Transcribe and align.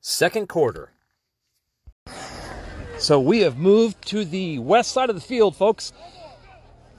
second 0.00 0.48
quarter. 0.48 0.92
So 2.98 3.20
we 3.20 3.40
have 3.40 3.56
moved 3.56 4.06
to 4.08 4.24
the 4.24 4.58
west 4.58 4.92
side 4.92 5.08
of 5.08 5.16
the 5.16 5.22
field, 5.22 5.56
folks. 5.56 5.92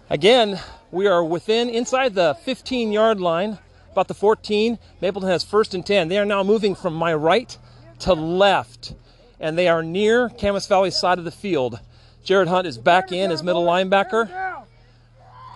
Again, 0.09 0.59
we 0.91 1.07
are 1.07 1.23
within 1.23 1.69
inside 1.69 2.15
the 2.15 2.35
15 2.43 2.91
yard 2.91 3.19
line, 3.19 3.59
about 3.91 4.07
the 4.07 4.13
14. 4.13 4.79
Mapleton 5.01 5.29
has 5.29 5.43
first 5.43 5.73
and 5.73 5.85
10. 5.85 6.07
They 6.07 6.17
are 6.17 6.25
now 6.25 6.43
moving 6.43 6.75
from 6.75 6.93
my 6.93 7.13
right 7.13 7.55
to 8.00 8.14
left, 8.14 8.93
and 9.39 9.57
they 9.57 9.68
are 9.68 9.83
near 9.83 10.29
Camas 10.29 10.68
Valley 10.68 10.91
side 10.91 11.20
of 11.20 11.25
the 11.25 11.31
field. 11.31 11.79
Jared 12.23 12.47
Hunt 12.47 12.68
is 12.68 12.77
back 12.77 13.11
in 13.11 13.31
as 13.31 13.43
middle 13.43 13.65
linebacker. 13.65 14.65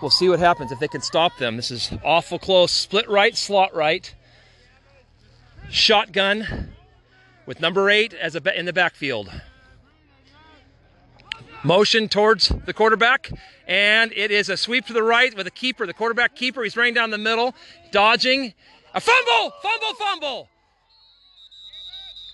We'll 0.00 0.10
see 0.10 0.28
what 0.28 0.38
happens 0.38 0.72
if 0.72 0.78
they 0.78 0.88
can 0.88 1.00
stop 1.00 1.38
them. 1.38 1.56
This 1.56 1.70
is 1.70 1.90
awful 2.04 2.38
close. 2.38 2.70
Split 2.70 3.08
right, 3.08 3.36
slot 3.36 3.74
right. 3.74 4.14
Shotgun 5.70 6.75
with 7.46 7.60
number 7.60 7.88
eight 7.88 8.12
as 8.12 8.34
a 8.34 8.58
in 8.58 8.66
the 8.66 8.72
backfield. 8.72 9.30
Motion 11.62 12.08
towards 12.08 12.52
the 12.66 12.72
quarterback, 12.72 13.30
and 13.66 14.12
it 14.12 14.30
is 14.30 14.48
a 14.48 14.56
sweep 14.56 14.86
to 14.86 14.92
the 14.92 15.02
right 15.02 15.34
with 15.34 15.46
a 15.46 15.50
keeper, 15.50 15.86
the 15.86 15.94
quarterback 15.94 16.34
keeper. 16.36 16.62
He's 16.62 16.76
running 16.76 16.94
down 16.94 17.10
the 17.10 17.18
middle, 17.18 17.54
dodging. 17.90 18.52
A 18.94 19.00
fumble! 19.00 19.52
Fumble! 19.62 19.94
Fumble! 19.94 20.48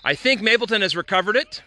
I 0.05 0.15
think 0.15 0.43
Mapleton 0.43 0.83
has 0.83 0.97
recovered 0.97 1.37
it. 1.37 1.63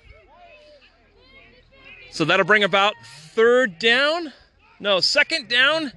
So 2.11 2.25
that'll 2.25 2.45
bring 2.45 2.63
about 2.63 2.93
third 3.33 3.79
down. 3.79 4.33
No, 4.79 4.99
second 4.99 5.49
down. 5.49 5.91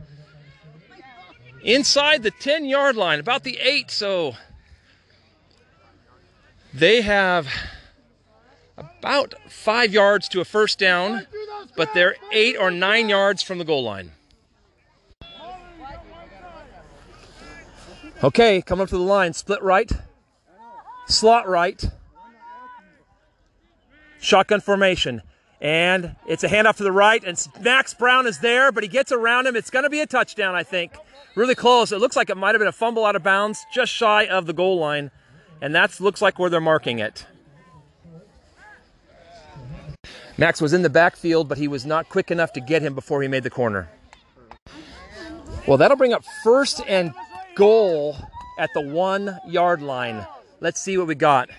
Inside 1.62 2.22
the 2.22 2.30
10 2.30 2.64
yard 2.64 2.96
line, 2.96 3.18
about 3.18 3.44
the 3.44 3.58
eight. 3.58 3.90
So 3.90 4.36
they 6.78 7.02
have 7.02 7.48
about 8.76 9.34
five 9.48 9.92
yards 9.92 10.28
to 10.28 10.40
a 10.40 10.44
first 10.44 10.78
down, 10.78 11.26
but 11.76 11.92
they're 11.94 12.16
eight 12.32 12.56
or 12.56 12.70
nine 12.70 13.08
yards 13.08 13.42
from 13.42 13.58
the 13.58 13.64
goal 13.64 13.82
line. 13.82 14.12
Okay, 18.22 18.62
coming 18.62 18.82
up 18.82 18.88
to 18.88 18.96
the 18.96 19.02
line, 19.02 19.32
split 19.32 19.62
right, 19.62 19.90
slot 21.06 21.48
right, 21.48 21.84
shotgun 24.20 24.60
formation. 24.60 25.22
And 25.60 26.14
it's 26.26 26.44
a 26.44 26.48
handoff 26.48 26.76
to 26.76 26.84
the 26.84 26.92
right, 26.92 27.22
and 27.24 27.36
Max 27.60 27.92
Brown 27.92 28.28
is 28.28 28.38
there, 28.38 28.70
but 28.70 28.84
he 28.84 28.88
gets 28.88 29.10
around 29.10 29.46
him. 29.46 29.56
It's 29.56 29.70
going 29.70 29.82
to 29.82 29.90
be 29.90 30.00
a 30.00 30.06
touchdown, 30.06 30.54
I 30.54 30.62
think. 30.62 30.92
Really 31.34 31.56
close. 31.56 31.90
It 31.90 31.98
looks 31.98 32.14
like 32.14 32.30
it 32.30 32.36
might 32.36 32.54
have 32.54 32.60
been 32.60 32.68
a 32.68 32.72
fumble 32.72 33.04
out 33.04 33.16
of 33.16 33.24
bounds, 33.24 33.66
just 33.72 33.92
shy 33.92 34.26
of 34.26 34.46
the 34.46 34.52
goal 34.52 34.78
line. 34.78 35.10
And 35.60 35.74
that 35.74 35.98
looks 36.00 36.22
like 36.22 36.38
where 36.38 36.50
they're 36.50 36.60
marking 36.60 36.98
it. 36.98 37.26
Max 40.36 40.60
was 40.60 40.72
in 40.72 40.82
the 40.82 40.90
backfield, 40.90 41.48
but 41.48 41.58
he 41.58 41.66
was 41.66 41.84
not 41.84 42.08
quick 42.08 42.30
enough 42.30 42.52
to 42.52 42.60
get 42.60 42.80
him 42.80 42.94
before 42.94 43.22
he 43.22 43.28
made 43.28 43.42
the 43.42 43.50
corner. 43.50 43.88
Well, 45.66 45.78
that'll 45.78 45.96
bring 45.96 46.12
up 46.12 46.24
first 46.44 46.80
and 46.86 47.12
goal 47.56 48.16
at 48.58 48.70
the 48.72 48.80
one 48.80 49.36
yard 49.48 49.82
line. 49.82 50.24
Let's 50.60 50.80
see 50.80 50.96
what 50.96 51.08
we 51.08 51.16
got. 51.16 51.50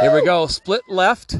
Here 0.00 0.14
we 0.14 0.24
go. 0.24 0.46
Split 0.46 0.82
left. 0.88 1.36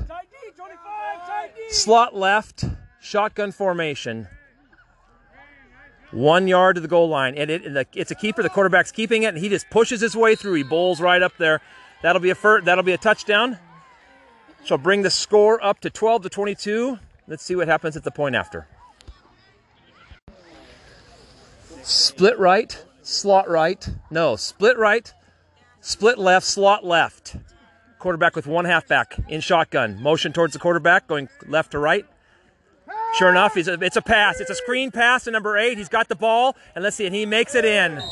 Slot 1.70 2.14
left. 2.14 2.64
Shotgun 3.00 3.52
formation. 3.52 4.26
One 6.16 6.48
yard 6.48 6.76
to 6.76 6.80
the 6.80 6.88
goal 6.88 7.10
line. 7.10 7.34
And, 7.36 7.50
it, 7.50 7.66
and 7.66 7.76
the, 7.76 7.86
it's 7.92 8.10
a 8.10 8.14
keeper. 8.14 8.42
The 8.42 8.48
quarterback's 8.48 8.90
keeping 8.90 9.24
it, 9.24 9.26
and 9.26 9.38
he 9.38 9.50
just 9.50 9.68
pushes 9.68 10.00
his 10.00 10.16
way 10.16 10.34
through. 10.34 10.54
He 10.54 10.62
bowls 10.62 10.98
right 10.98 11.20
up 11.20 11.36
there. 11.36 11.60
That'll 12.02 12.22
be 12.22 12.30
a 12.30 12.34
fir- 12.34 12.62
that'll 12.62 12.84
be 12.84 12.92
a 12.92 12.98
touchdown. 12.98 13.58
So 14.64 14.78
bring 14.78 15.02
the 15.02 15.10
score 15.10 15.62
up 15.62 15.80
to 15.80 15.90
12 15.90 16.22
to 16.22 16.28
22. 16.30 16.98
Let's 17.28 17.42
see 17.42 17.54
what 17.54 17.68
happens 17.68 17.98
at 17.98 18.04
the 18.04 18.10
point 18.10 18.34
after. 18.34 18.66
Split 21.82 22.38
right, 22.38 22.82
slot 23.02 23.50
right. 23.50 23.86
No, 24.10 24.36
split 24.36 24.78
right, 24.78 25.12
split 25.82 26.18
left, 26.18 26.46
slot 26.46 26.82
left. 26.82 27.36
Quarterback 27.98 28.34
with 28.34 28.46
one 28.46 28.64
halfback 28.64 29.18
in 29.28 29.42
shotgun. 29.42 30.02
Motion 30.02 30.32
towards 30.32 30.54
the 30.54 30.58
quarterback, 30.58 31.08
going 31.08 31.28
left 31.46 31.72
to 31.72 31.78
right. 31.78 32.06
Sure 33.16 33.30
enough, 33.30 33.56
a, 33.56 33.82
it's 33.82 33.96
a 33.96 34.02
pass. 34.02 34.40
It's 34.40 34.50
a 34.50 34.54
screen 34.54 34.90
pass 34.90 35.24
to 35.24 35.30
number 35.30 35.56
eight. 35.56 35.78
He's 35.78 35.88
got 35.88 36.08
the 36.08 36.14
ball, 36.14 36.54
and 36.74 36.84
let's 36.84 36.96
see, 36.96 37.06
and 37.06 37.14
he 37.14 37.24
makes 37.24 37.54
it 37.54 37.64
in. 37.64 38.02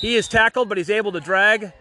He 0.00 0.14
is 0.14 0.26
tackled, 0.26 0.70
but 0.70 0.78
he's 0.78 0.88
able 0.88 1.12
to 1.12 1.20
drag 1.20 1.72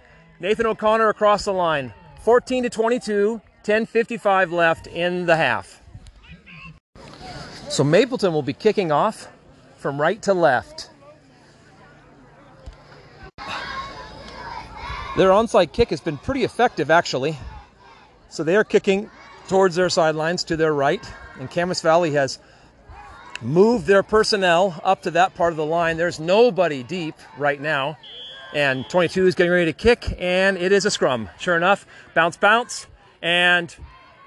Nathan 0.41 0.65
O'Connor 0.65 1.07
across 1.07 1.45
the 1.45 1.53
line. 1.53 1.93
14 2.23 2.63
to 2.63 2.69
22, 2.69 3.41
10:55 3.63 4.51
left 4.51 4.87
in 4.87 5.25
the 5.25 5.37
half. 5.37 5.81
So 7.69 7.85
Mapleton 7.85 8.33
will 8.33 8.41
be 8.41 8.53
kicking 8.53 8.91
off 8.91 9.29
from 9.77 9.99
right 9.99 10.21
to 10.23 10.33
left. 10.33 10.89
Their 15.15 15.29
onside 15.29 15.71
kick 15.71 15.89
has 15.89 16.01
been 16.01 16.17
pretty 16.17 16.43
effective, 16.43 16.91
actually. 16.91 17.37
So 18.29 18.43
they 18.43 18.57
are 18.57 18.65
kicking 18.65 19.09
towards 19.47 19.75
their 19.75 19.89
sidelines 19.89 20.43
to 20.45 20.57
their 20.57 20.73
right, 20.73 21.05
and 21.39 21.49
Camas 21.49 21.81
Valley 21.81 22.11
has 22.11 22.39
moved 23.43 23.87
their 23.87 24.03
personnel 24.03 24.79
up 24.83 25.01
to 25.03 25.11
that 25.11 25.35
part 25.35 25.53
of 25.53 25.57
the 25.57 25.65
line. 25.65 25.97
There's 25.97 26.19
nobody 26.19 26.83
deep 26.83 27.15
right 27.37 27.59
now, 27.59 27.97
and 28.53 28.87
22 28.89 29.27
is 29.27 29.35
getting 29.35 29.51
ready 29.51 29.65
to 29.65 29.73
kick, 29.73 30.15
and 30.19 30.57
it 30.57 30.71
is 30.71 30.85
a 30.85 30.91
scrum. 30.91 31.29
Sure 31.39 31.55
enough, 31.55 31.85
bounce, 32.13 32.37
bounce, 32.37 32.87
and 33.21 33.75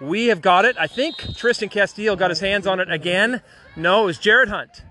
we 0.01 0.27
have 0.27 0.41
got 0.41 0.65
it. 0.65 0.77
I 0.79 0.87
think 0.87 1.17
Tristan 1.37 1.69
Castillo 1.69 2.17
got 2.17 2.31
his 2.31 2.41
hands 2.41 2.67
on 2.67 2.81
it 2.81 2.91
again. 2.91 3.43
No, 3.77 4.03
it 4.03 4.07
was 4.07 4.19
Jared 4.19 4.49
Hunt. 4.49 4.83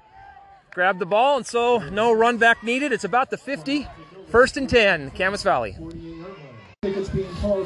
Grabbed 0.72 1.00
the 1.00 1.06
ball, 1.06 1.38
and 1.38 1.46
so 1.46 1.78
no 1.90 2.12
run 2.12 2.38
back 2.38 2.64
needed. 2.64 2.92
It's 2.92 3.04
about 3.04 3.30
the 3.30 3.38
50. 3.38 3.88
First 4.28 4.58
and 4.58 4.68
10, 4.68 5.12
Camas 5.12 5.44
Valley. 5.44 5.78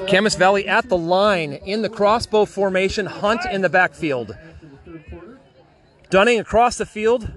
Camas 0.07 0.35
Valley 0.35 0.67
at 0.67 0.87
the 0.89 0.97
line 0.97 1.53
in 1.53 1.81
the 1.81 1.89
crossbow 1.89 2.45
formation, 2.45 3.05
Hunt 3.05 3.41
in 3.51 3.61
the 3.61 3.69
backfield. 3.69 4.37
Dunning 6.09 6.39
across 6.39 6.77
the 6.77 6.85
field. 6.85 7.29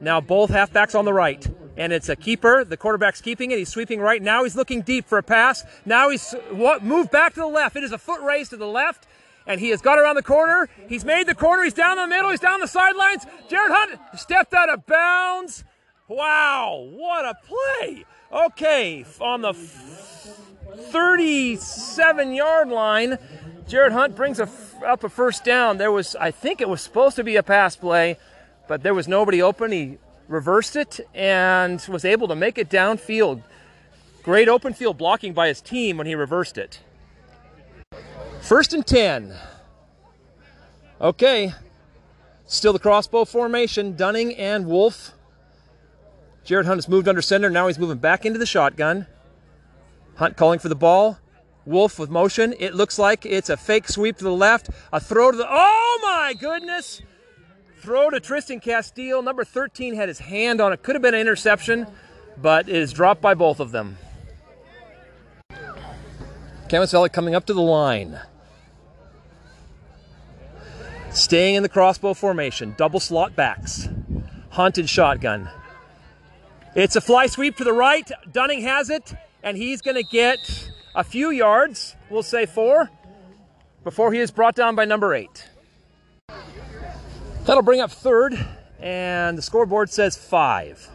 Now 0.00 0.20
both 0.20 0.50
halfbacks 0.50 0.96
on 0.98 1.04
the 1.04 1.12
right. 1.12 1.46
And 1.76 1.92
it's 1.92 2.08
a 2.08 2.16
keeper. 2.16 2.64
The 2.64 2.76
quarterback's 2.76 3.20
keeping 3.20 3.50
it. 3.50 3.58
He's 3.58 3.68
sweeping 3.68 4.00
right. 4.00 4.22
Now 4.22 4.44
he's 4.44 4.56
looking 4.56 4.82
deep 4.82 5.06
for 5.06 5.18
a 5.18 5.22
pass. 5.22 5.64
Now 5.84 6.10
he's 6.10 6.34
what 6.50 6.84
moved 6.84 7.10
back 7.10 7.34
to 7.34 7.40
the 7.40 7.46
left. 7.46 7.76
It 7.76 7.84
is 7.84 7.92
a 7.92 7.98
foot 7.98 8.22
race 8.22 8.48
to 8.50 8.56
the 8.56 8.66
left. 8.66 9.06
And 9.46 9.60
he 9.60 9.68
has 9.70 9.82
got 9.82 9.98
around 9.98 10.14
the 10.14 10.22
corner. 10.22 10.70
He's 10.88 11.04
made 11.04 11.26
the 11.26 11.34
corner. 11.34 11.64
He's 11.64 11.74
down 11.74 11.96
the 11.96 12.06
middle. 12.06 12.30
He's 12.30 12.40
down 12.40 12.60
the 12.60 12.68
sidelines. 12.68 13.26
Jared 13.48 13.72
Hunt 13.72 14.00
stepped 14.18 14.54
out 14.54 14.70
of 14.70 14.86
bounds. 14.86 15.64
Wow, 16.08 16.88
what 16.92 17.24
a 17.24 17.34
play. 17.46 18.04
Okay, 18.32 19.04
on 19.20 19.42
the 19.42 19.52
37 19.54 22.34
yard 22.34 22.68
line, 22.68 23.18
Jared 23.66 23.92
Hunt 23.92 24.16
brings 24.16 24.40
a, 24.40 24.48
up 24.82 25.04
a 25.04 25.08
first 25.08 25.44
down. 25.44 25.78
There 25.78 25.92
was, 25.92 26.16
I 26.16 26.30
think 26.30 26.60
it 26.60 26.68
was 26.68 26.80
supposed 26.80 27.16
to 27.16 27.24
be 27.24 27.36
a 27.36 27.42
pass 27.42 27.76
play, 27.76 28.18
but 28.68 28.82
there 28.82 28.94
was 28.94 29.06
nobody 29.08 29.42
open. 29.42 29.72
He 29.72 29.98
reversed 30.28 30.76
it 30.76 31.00
and 31.14 31.84
was 31.88 32.04
able 32.04 32.28
to 32.28 32.34
make 32.34 32.58
it 32.58 32.68
downfield. 32.68 33.42
Great 34.22 34.48
open 34.48 34.72
field 34.72 34.98
blocking 34.98 35.34
by 35.34 35.48
his 35.48 35.60
team 35.60 35.98
when 35.98 36.06
he 36.06 36.14
reversed 36.14 36.56
it. 36.56 36.80
First 38.40 38.72
and 38.72 38.86
10. 38.86 39.34
Okay, 41.00 41.52
still 42.46 42.72
the 42.72 42.78
crossbow 42.78 43.24
formation. 43.24 43.96
Dunning 43.96 44.34
and 44.36 44.66
Wolf 44.66 45.12
Jared 46.44 46.66
Hunt 46.66 46.76
has 46.76 46.88
moved 46.88 47.08
under 47.08 47.22
center. 47.22 47.48
Now 47.48 47.66
he's 47.66 47.78
moving 47.78 47.96
back 47.96 48.26
into 48.26 48.38
the 48.38 48.46
shotgun. 48.46 49.06
Hunt 50.16 50.36
calling 50.36 50.58
for 50.58 50.68
the 50.68 50.76
ball. 50.76 51.18
Wolf 51.66 51.98
with 51.98 52.10
motion. 52.10 52.54
It 52.58 52.74
looks 52.74 52.98
like 52.98 53.24
it's 53.24 53.48
a 53.48 53.56
fake 53.56 53.88
sweep 53.88 54.18
to 54.18 54.24
the 54.24 54.32
left. 54.32 54.70
A 54.92 55.00
throw 55.00 55.30
to 55.30 55.36
the. 55.36 55.46
Oh 55.48 56.00
my 56.02 56.34
goodness! 56.34 57.02
Throw 57.78 58.10
to 58.10 58.20
Tristan 58.20 58.60
Castile. 58.60 59.22
Number 59.22 59.44
13 59.44 59.94
had 59.94 60.08
his 60.08 60.18
hand 60.18 60.60
on 60.60 60.72
it. 60.72 60.82
Could 60.82 60.94
have 60.94 61.02
been 61.02 61.14
an 61.14 61.20
interception, 61.20 61.86
but 62.40 62.68
it 62.68 62.76
is 62.76 62.92
dropped 62.92 63.20
by 63.20 63.34
both 63.34 63.60
of 63.60 63.72
them. 63.72 63.98
Camas 66.68 66.92
Valley 66.92 67.08
coming 67.08 67.34
up 67.34 67.46
to 67.46 67.54
the 67.54 67.62
line. 67.62 68.18
Staying 71.10 71.54
in 71.54 71.62
the 71.62 71.68
crossbow 71.68 72.14
formation. 72.14 72.74
Double 72.76 73.00
slot 73.00 73.36
backs. 73.36 73.88
Haunted 74.50 74.88
shotgun. 74.88 75.48
It's 76.74 76.96
a 76.96 77.00
fly 77.00 77.26
sweep 77.26 77.56
to 77.58 77.64
the 77.64 77.72
right. 77.72 78.10
Dunning 78.32 78.62
has 78.62 78.90
it, 78.90 79.14
and 79.42 79.56
he's 79.56 79.80
going 79.80 79.96
to 79.96 80.02
get 80.02 80.72
a 80.94 81.04
few 81.04 81.30
yards, 81.30 81.96
we'll 82.10 82.22
say 82.22 82.46
four, 82.46 82.90
before 83.82 84.12
he 84.12 84.20
is 84.20 84.30
brought 84.30 84.54
down 84.54 84.74
by 84.74 84.84
number 84.84 85.14
eight. 85.14 85.48
That'll 87.44 87.62
bring 87.62 87.80
up 87.80 87.90
third, 87.90 88.34
and 88.80 89.36
the 89.36 89.42
scoreboard 89.42 89.90
says 89.90 90.16
five. 90.16 90.88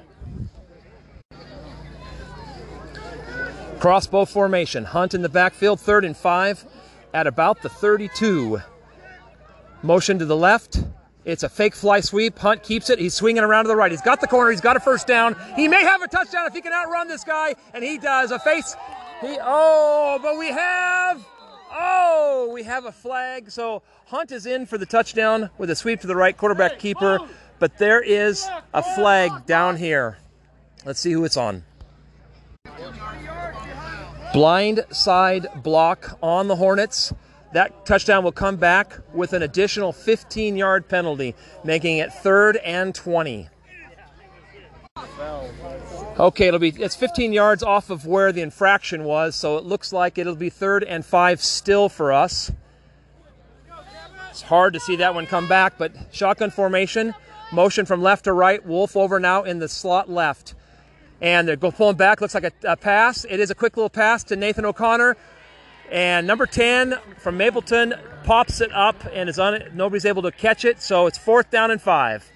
Crossbow 3.80 4.25
formation. 4.25 4.84
Hunt 4.84 5.13
in 5.13 5.22
the 5.22 5.30
backfield, 5.30 5.80
third 5.80 6.04
and 6.04 6.18
five 6.18 6.66
at 7.13 7.28
about 7.28 7.62
the 7.62 7.69
32. 7.69 8.62
Motion 9.81 10.19
to 10.19 10.25
the 10.25 10.36
left. 10.36 10.84
It's 11.25 11.44
a 11.44 11.50
fake 11.50 11.75
fly 11.75 12.01
sweep. 12.01 12.38
Hunt 12.40 12.63
keeps 12.63 12.90
it. 12.90 13.00
He's 13.00 13.13
swinging 13.13 13.44
around 13.44 13.66
to 13.66 13.68
the 13.68 13.75
right. 13.75 13.92
He's 13.92 14.01
got 14.01 14.19
the 14.19 14.28
corner. 14.28 14.51
He's 14.51 14.62
got 14.62 14.75
a 14.75 14.80
first 14.80 15.07
down. 15.07 15.36
He 15.56 15.68
may 15.68 15.84
have 15.84 16.01
a 16.01 16.07
touchdown 16.07 16.46
if 16.48 16.54
he 16.54 16.62
can 16.62 16.74
outrun 16.74 17.07
this 17.07 17.24
guy, 17.24 17.56
and 17.74 17.84
he 17.84 17.98
does. 17.98 18.31
A 18.31 18.40
face. 18.40 18.75
He 19.21 19.38
oh, 19.42 20.19
but 20.21 20.38
we 20.38 20.48
have 20.48 21.25
oh, 21.71 22.50
we 22.54 22.63
have 22.63 22.86
a 22.86 22.92
flag. 22.92 23.51
So 23.51 23.83
Hunt 24.07 24.31
is 24.31 24.45
in 24.45 24.66
for 24.66 24.77
the 24.77 24.86
touchdown 24.86 25.50
with 25.57 25.69
a 25.69 25.75
sweep 25.75 26.00
to 26.01 26.07
the 26.07 26.16
right, 26.16 26.36
quarterback 26.36 26.80
keeper. 26.80 27.19
But 27.60 27.77
there 27.77 28.01
is 28.01 28.48
a 28.74 28.81
flag 28.81 29.45
down 29.45 29.75
here. 29.75 30.18
Let's 30.86 31.01
see 31.01 31.12
who 31.12 31.25
it's 31.25 31.36
on. 31.36 31.66
Blind 34.31 34.86
side 34.92 35.48
block 35.63 36.18
on 36.22 36.48
the 36.48 36.56
Hornets. 36.56 37.13
That 37.51 37.86
touchdown 37.86 38.24
will 38.24 38.31
come 38.31 38.56
back 38.56 39.00
with 39.13 39.33
an 39.33 39.42
additional 39.42 39.92
15 39.92 40.56
yard 40.56 40.88
penalty, 40.88 41.36
making 41.65 41.98
it 41.98 42.13
third 42.13 42.57
and 42.57 42.95
20. 42.95 43.50
Okay, 46.19 46.48
it'll 46.48 46.60
be 46.60 46.69
it's 46.69 46.98
15 46.98 47.31
yards 47.31 47.63
off 47.63 47.89
of 47.89 48.06
where 48.06 48.33
the 48.33 48.42
infraction 48.42 49.06
was, 49.06 49.38
so 49.38 49.57
it 49.57 49.63
looks 49.63 49.94
like 49.94 50.18
it'll 50.18 50.36
be 50.36 50.50
third 50.50 50.83
and 50.83 51.06
five 51.06 51.42
still 51.42 51.88
for 51.88 52.12
us. 52.12 52.51
It's 54.30 54.42
hard 54.42 54.74
to 54.74 54.81
see 54.81 54.98
that 54.98 55.16
one 55.16 55.27
come 55.27 55.48
back, 55.48 55.77
but 55.77 55.94
shotgun 56.12 56.51
formation, 56.51 57.16
motion 57.54 57.86
from 57.86 58.01
left 58.01 58.25
to 58.25 58.33
right, 58.33 58.63
Wolf 58.66 58.98
over 58.98 59.18
now 59.18 59.44
in 59.44 59.60
the 59.60 59.69
slot 59.69 60.10
left. 60.10 60.56
And 61.21 61.48
they're 61.48 61.56
pulling 61.56 61.95
back, 61.95 62.19
looks 62.19 62.33
like 62.33 62.44
a, 62.44 62.51
a 62.63 62.75
pass. 62.75 63.25
It 63.30 63.39
is 63.39 63.50
a 63.50 63.56
quick 63.56 63.77
little 63.77 63.89
pass 63.89 64.25
to 64.25 64.36
Nathan 64.36 64.65
O'Connor. 64.65 65.15
And 65.89 66.27
number 66.27 66.45
10 66.45 67.00
from 67.18 67.38
Mapleton 67.38 67.95
pops 68.25 68.60
it 68.60 68.72
up 68.74 69.06
and 69.13 69.30
is 69.30 69.39
on 69.39 69.54
it. 69.54 69.74
Nobody's 69.74 70.06
able 70.06 70.22
to 70.24 70.31
catch 70.31 70.65
it, 70.65 70.81
so 70.81 71.07
it's 71.07 71.18
fourth 71.18 71.50
down 71.50 71.72
and 71.72 71.81
five. 71.81 72.30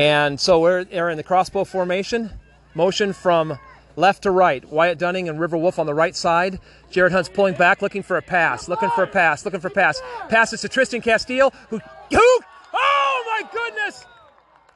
And 0.00 0.40
so 0.40 0.60
we're, 0.60 0.86
we're 0.90 1.10
in 1.10 1.18
the 1.18 1.22
crossbow 1.22 1.64
formation. 1.64 2.30
Motion 2.72 3.12
from 3.12 3.58
left 3.96 4.22
to 4.22 4.30
right. 4.30 4.64
Wyatt 4.64 4.98
Dunning 4.98 5.28
and 5.28 5.38
River 5.38 5.58
Wolf 5.58 5.78
on 5.78 5.84
the 5.84 5.92
right 5.92 6.16
side. 6.16 6.58
Jared 6.90 7.12
Hunt's 7.12 7.28
pulling 7.28 7.52
back, 7.52 7.82
looking 7.82 8.02
for 8.02 8.16
a 8.16 8.22
pass, 8.22 8.66
looking 8.66 8.88
for 8.88 9.02
a 9.02 9.06
pass, 9.06 9.44
looking 9.44 9.60
for 9.60 9.68
a 9.68 9.70
pass. 9.70 10.00
Passes 10.30 10.62
to 10.62 10.70
Tristan 10.70 11.02
Castile, 11.02 11.52
who, 11.68 11.78
who, 12.10 12.40
oh 12.72 13.24
my 13.26 13.46
goodness, 13.52 14.06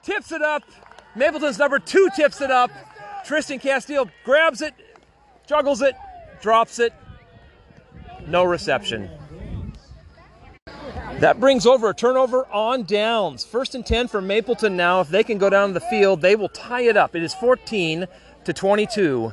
tips 0.02 0.30
it 0.30 0.42
up. 0.42 0.62
Mapleton's 1.14 1.58
number 1.58 1.78
two 1.78 2.10
tips 2.14 2.42
it 2.42 2.50
up. 2.50 2.70
Tristan 3.24 3.58
Castile 3.58 4.10
grabs 4.26 4.60
it, 4.60 4.74
juggles 5.46 5.80
it, 5.80 5.94
drops 6.42 6.78
it. 6.78 6.92
No 8.26 8.44
reception. 8.44 9.08
That 11.20 11.40
brings 11.40 11.64
over 11.64 11.90
a 11.90 11.94
turnover 11.94 12.44
on 12.52 12.82
downs. 12.82 13.44
First 13.44 13.74
and 13.74 13.86
10 13.86 14.08
for 14.08 14.20
Mapleton 14.20 14.76
now. 14.76 15.00
If 15.00 15.08
they 15.08 15.22
can 15.22 15.38
go 15.38 15.48
down 15.48 15.72
the 15.72 15.80
field, 15.80 16.20
they 16.20 16.36
will 16.36 16.48
tie 16.48 16.82
it 16.82 16.96
up. 16.96 17.14
It 17.14 17.22
is 17.22 17.32
14 17.34 18.06
to 18.44 18.52
22. 18.52 19.32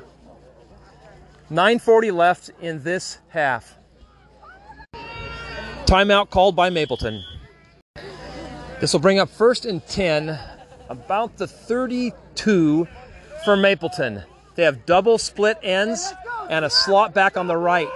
9.40 1.51 2.13
left 2.13 2.51
in 2.61 2.83
this 2.83 3.17
half. 3.29 3.77
Timeout 5.85 6.29
called 6.29 6.55
by 6.55 6.69
Mapleton. 6.69 7.23
This 8.79 8.93
will 8.93 9.01
bring 9.01 9.19
up 9.19 9.29
first 9.29 9.65
and 9.65 9.85
10, 9.85 10.39
about 10.87 11.37
the 11.37 11.47
32 11.47 12.87
for 13.43 13.57
Mapleton. 13.57 14.23
They 14.55 14.63
have 14.63 14.85
double 14.85 15.17
split 15.17 15.57
ends 15.61 16.13
and 16.49 16.63
a 16.63 16.69
slot 16.69 17.13
back 17.13 17.35
on 17.35 17.47
the 17.47 17.57
right. 17.57 17.89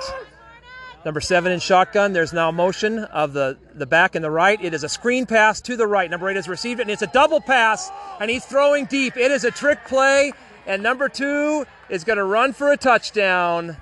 Number 1.05 1.21
seven 1.21 1.51
in 1.51 1.59
shotgun. 1.59 2.13
There's 2.13 2.33
now 2.33 2.49
motion 2.49 2.97
of 2.97 3.33
the, 3.33 3.59
the 3.75 3.85
back 3.85 4.15
and 4.15 4.25
the 4.25 4.31
right. 4.31 4.59
It 4.59 4.73
is 4.73 4.83
a 4.83 4.89
screen 4.89 5.27
pass 5.27 5.61
to 5.61 5.77
the 5.77 5.85
right. 5.85 6.09
Number 6.09 6.27
eight 6.29 6.35
has 6.35 6.49
received 6.49 6.79
it, 6.79 6.83
and 6.83 6.91
it's 6.91 7.03
a 7.03 7.07
double 7.07 7.39
pass, 7.39 7.91
and 8.19 8.31
he's 8.31 8.43
throwing 8.43 8.85
deep. 8.85 9.15
It 9.15 9.29
is 9.29 9.43
a 9.43 9.51
trick 9.51 9.85
play, 9.85 10.33
and 10.65 10.81
number 10.81 11.07
two 11.07 11.67
is 11.89 12.03
going 12.03 12.17
to 12.17 12.23
run 12.23 12.53
for 12.53 12.71
a 12.71 12.77
touchdown. 12.77 13.77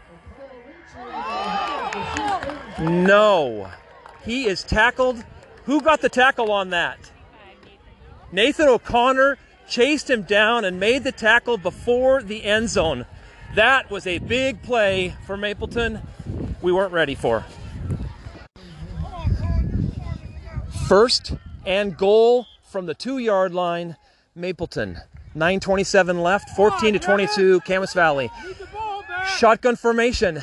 No. 2.77 3.71
He 4.23 4.45
is 4.45 4.61
tackled. 4.63 5.23
Who 5.63 5.79
got 5.79 6.01
the 6.01 6.09
tackle 6.09 6.51
on 6.51 6.71
that? 6.71 7.09
Nathan 8.33 8.67
O'Connor 8.67 9.37
chased 9.69 10.09
him 10.09 10.23
down 10.23 10.65
and 10.65 10.77
made 10.77 11.05
the 11.05 11.13
tackle 11.13 11.57
before 11.57 12.21
the 12.21 12.43
end 12.43 12.67
zone. 12.69 13.05
That 13.55 13.89
was 13.89 14.05
a 14.05 14.17
big 14.17 14.61
play 14.61 15.15
for 15.25 15.37
Mapleton 15.37 16.01
we 16.63 16.71
weren't 16.71 16.93
ready 16.93 17.13
for. 17.13 17.45
First 20.87 21.35
and 21.65 21.95
goal 21.95 22.47
from 22.63 22.87
the 22.87 22.95
two 22.95 23.19
yard 23.19 23.53
line, 23.53 23.97
Mapleton. 24.33 24.97
9.27 25.35 26.21
left, 26.21 26.49
14 26.51 26.93
to 26.93 26.99
22, 26.99 27.59
Camas 27.61 27.93
Valley. 27.93 28.31
Shotgun 29.37 29.75
formation. 29.75 30.41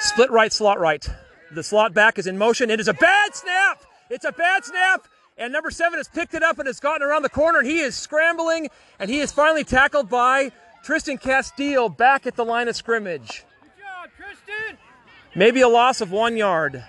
Split 0.00 0.30
right, 0.30 0.52
slot 0.52 0.78
right. 0.78 1.06
The 1.52 1.62
slot 1.62 1.94
back 1.94 2.18
is 2.18 2.26
in 2.26 2.36
motion. 2.36 2.68
It 2.68 2.80
is 2.80 2.88
a 2.88 2.94
bad 2.94 3.34
snap. 3.34 3.84
It's 4.10 4.24
a 4.24 4.32
bad 4.32 4.64
snap. 4.64 5.06
And 5.38 5.52
number 5.52 5.70
seven 5.70 5.98
has 5.98 6.08
picked 6.08 6.34
it 6.34 6.42
up 6.42 6.58
and 6.58 6.66
has 6.66 6.80
gotten 6.80 7.06
around 7.06 7.22
the 7.22 7.28
corner. 7.28 7.60
And 7.60 7.68
he 7.68 7.78
is 7.78 7.94
scrambling. 7.96 8.68
And 8.98 9.08
he 9.08 9.20
is 9.20 9.30
finally 9.30 9.64
tackled 9.64 10.08
by 10.08 10.50
Tristan 10.82 11.18
Castile 11.18 11.88
back 11.88 12.26
at 12.26 12.34
the 12.34 12.44
line 12.44 12.68
of 12.68 12.76
scrimmage. 12.76 13.44
Maybe 15.36 15.60
a 15.62 15.68
loss 15.68 16.00
of 16.00 16.12
one 16.12 16.36
yard. 16.36 16.84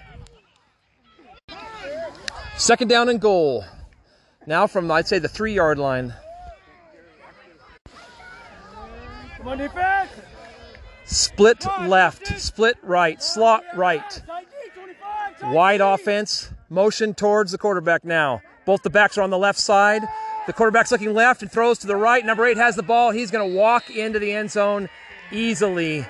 Second 2.58 2.88
down 2.88 3.10
and 3.10 3.20
goal. 3.20 3.66
Now 4.46 4.68
from, 4.68 4.90
I'd 4.92 5.08
say, 5.08 5.20
the 5.20 5.28
three 5.28 5.54
yard 5.54 5.80
line. 5.80 6.14
Come 9.38 9.48
on, 9.48 9.58
defense. 9.58 10.12
Split 11.06 11.66
left, 11.82 12.40
split 12.40 12.78
right, 12.82 13.22
slot 13.22 13.64
right. 13.76 14.22
Wide 15.44 15.82
offense, 15.82 16.52
motion 16.70 17.14
towards 17.14 17.52
the 17.52 17.58
quarterback 17.58 18.04
now. 18.04 18.42
Both 18.66 18.82
the 18.82 18.90
backs 18.90 19.18
are 19.18 19.22
on 19.22 19.30
the 19.30 19.38
left 19.38 19.60
side. 19.60 20.02
The 20.48 20.54
quarterback's 20.54 20.92
looking 20.92 21.14
left 21.14 21.42
and 21.44 21.52
throws 21.52 21.78
to 21.80 21.88
the 21.88 21.96
right. 21.96 22.26
Number 22.26 22.46
eight 22.46 22.58
has 22.58 22.76
the 22.76 22.84
ball. 22.84 23.12
He's 23.12 23.30
going 23.30 23.48
to 23.48 23.56
walk 23.56 23.90
into 23.90 24.18
the 24.18 24.32
end 24.32 24.50
zone 24.52 24.90
easily. 25.32 26.06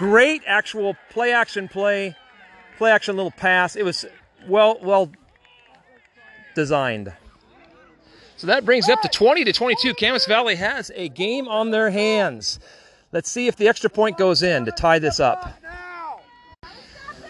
Great 0.00 0.40
actual 0.46 0.96
play 1.10 1.30
action 1.30 1.68
play, 1.68 2.16
play 2.78 2.90
action 2.90 3.16
little 3.16 3.30
pass. 3.30 3.76
It 3.76 3.82
was 3.82 4.06
well 4.48 4.78
well 4.80 5.12
designed. 6.54 7.12
So 8.38 8.46
that 8.46 8.64
brings 8.64 8.88
up 8.88 9.02
to 9.02 9.08
20 9.08 9.44
to 9.44 9.52
22. 9.52 9.92
Camas 9.92 10.24
Valley 10.24 10.54
has 10.54 10.90
a 10.94 11.10
game 11.10 11.46
on 11.48 11.70
their 11.70 11.90
hands. 11.90 12.58
Let's 13.12 13.30
see 13.30 13.46
if 13.46 13.56
the 13.56 13.68
extra 13.68 13.90
point 13.90 14.16
goes 14.16 14.42
in 14.42 14.64
to 14.64 14.72
tie 14.72 14.98
this 14.98 15.20
up. 15.20 15.52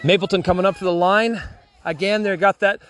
Mapleton 0.01 0.41
coming 0.41 0.65
up 0.65 0.77
to 0.77 0.85
the 0.85 0.93
line. 0.93 1.43
Again, 1.83 2.23
they 2.23 2.37
got 2.37 2.61
that 2.61 2.81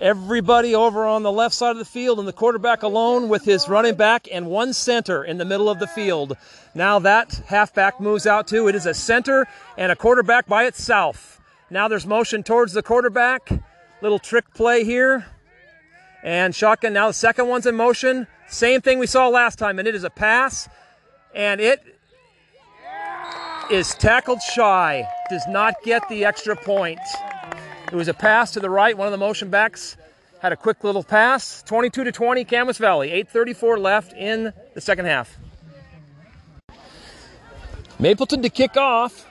everybody 0.00 0.74
over 0.74 1.04
on 1.04 1.22
the 1.22 1.30
left 1.30 1.54
side 1.54 1.72
of 1.72 1.78
the 1.78 1.84
field 1.84 2.18
and 2.18 2.26
the 2.26 2.32
quarterback 2.32 2.82
alone 2.82 3.28
with 3.28 3.44
his 3.44 3.68
running 3.68 3.94
back 3.94 4.26
and 4.32 4.46
one 4.46 4.72
center 4.72 5.22
in 5.22 5.38
the 5.38 5.44
middle 5.44 5.68
of 5.68 5.78
the 5.78 5.86
field. 5.86 6.36
Now 6.74 6.98
that 7.00 7.42
halfback 7.46 8.00
moves 8.00 8.26
out 8.26 8.48
too. 8.48 8.68
It 8.68 8.74
is 8.74 8.86
a 8.86 8.94
center 8.94 9.46
and 9.76 9.92
a 9.92 9.96
quarterback 9.96 10.46
by 10.46 10.64
itself. 10.64 11.40
Now 11.68 11.86
there's 11.86 12.06
motion 12.06 12.42
towards 12.42 12.72
the 12.72 12.82
quarterback. 12.82 13.50
Little 14.02 14.18
trick 14.18 14.52
play 14.54 14.84
here. 14.84 15.26
And 16.22 16.54
shotgun. 16.54 16.92
Now 16.92 17.08
the 17.08 17.14
second 17.14 17.48
one's 17.48 17.66
in 17.66 17.76
motion. 17.76 18.26
Same 18.48 18.80
thing 18.80 18.98
we 18.98 19.06
saw 19.06 19.28
last 19.28 19.58
time, 19.58 19.78
and 19.78 19.86
it 19.86 19.94
is 19.94 20.04
a 20.04 20.10
pass. 20.10 20.68
And 21.34 21.60
it 21.60 21.80
is 23.70 23.94
tackled 23.94 24.42
shy. 24.42 25.08
Does 25.30 25.46
not 25.48 25.74
get 25.84 26.08
the 26.08 26.24
extra 26.24 26.56
point. 26.56 26.98
It 27.90 27.96
was 27.96 28.06
a 28.06 28.14
pass 28.14 28.52
to 28.52 28.60
the 28.60 28.70
right. 28.70 28.96
One 28.96 29.08
of 29.08 29.12
the 29.12 29.18
motion 29.18 29.50
backs 29.50 29.96
had 30.40 30.52
a 30.52 30.56
quick 30.56 30.84
little 30.84 31.02
pass. 31.02 31.62
22 31.64 32.04
to 32.04 32.12
20, 32.12 32.44
Camas 32.44 32.78
Valley. 32.78 33.10
8:34 33.10 33.78
left 33.78 34.12
in 34.12 34.52
the 34.74 34.80
second 34.80 35.06
half. 35.06 35.36
Mapleton 37.98 38.42
to 38.42 38.48
kick 38.48 38.76
off. 38.76 39.26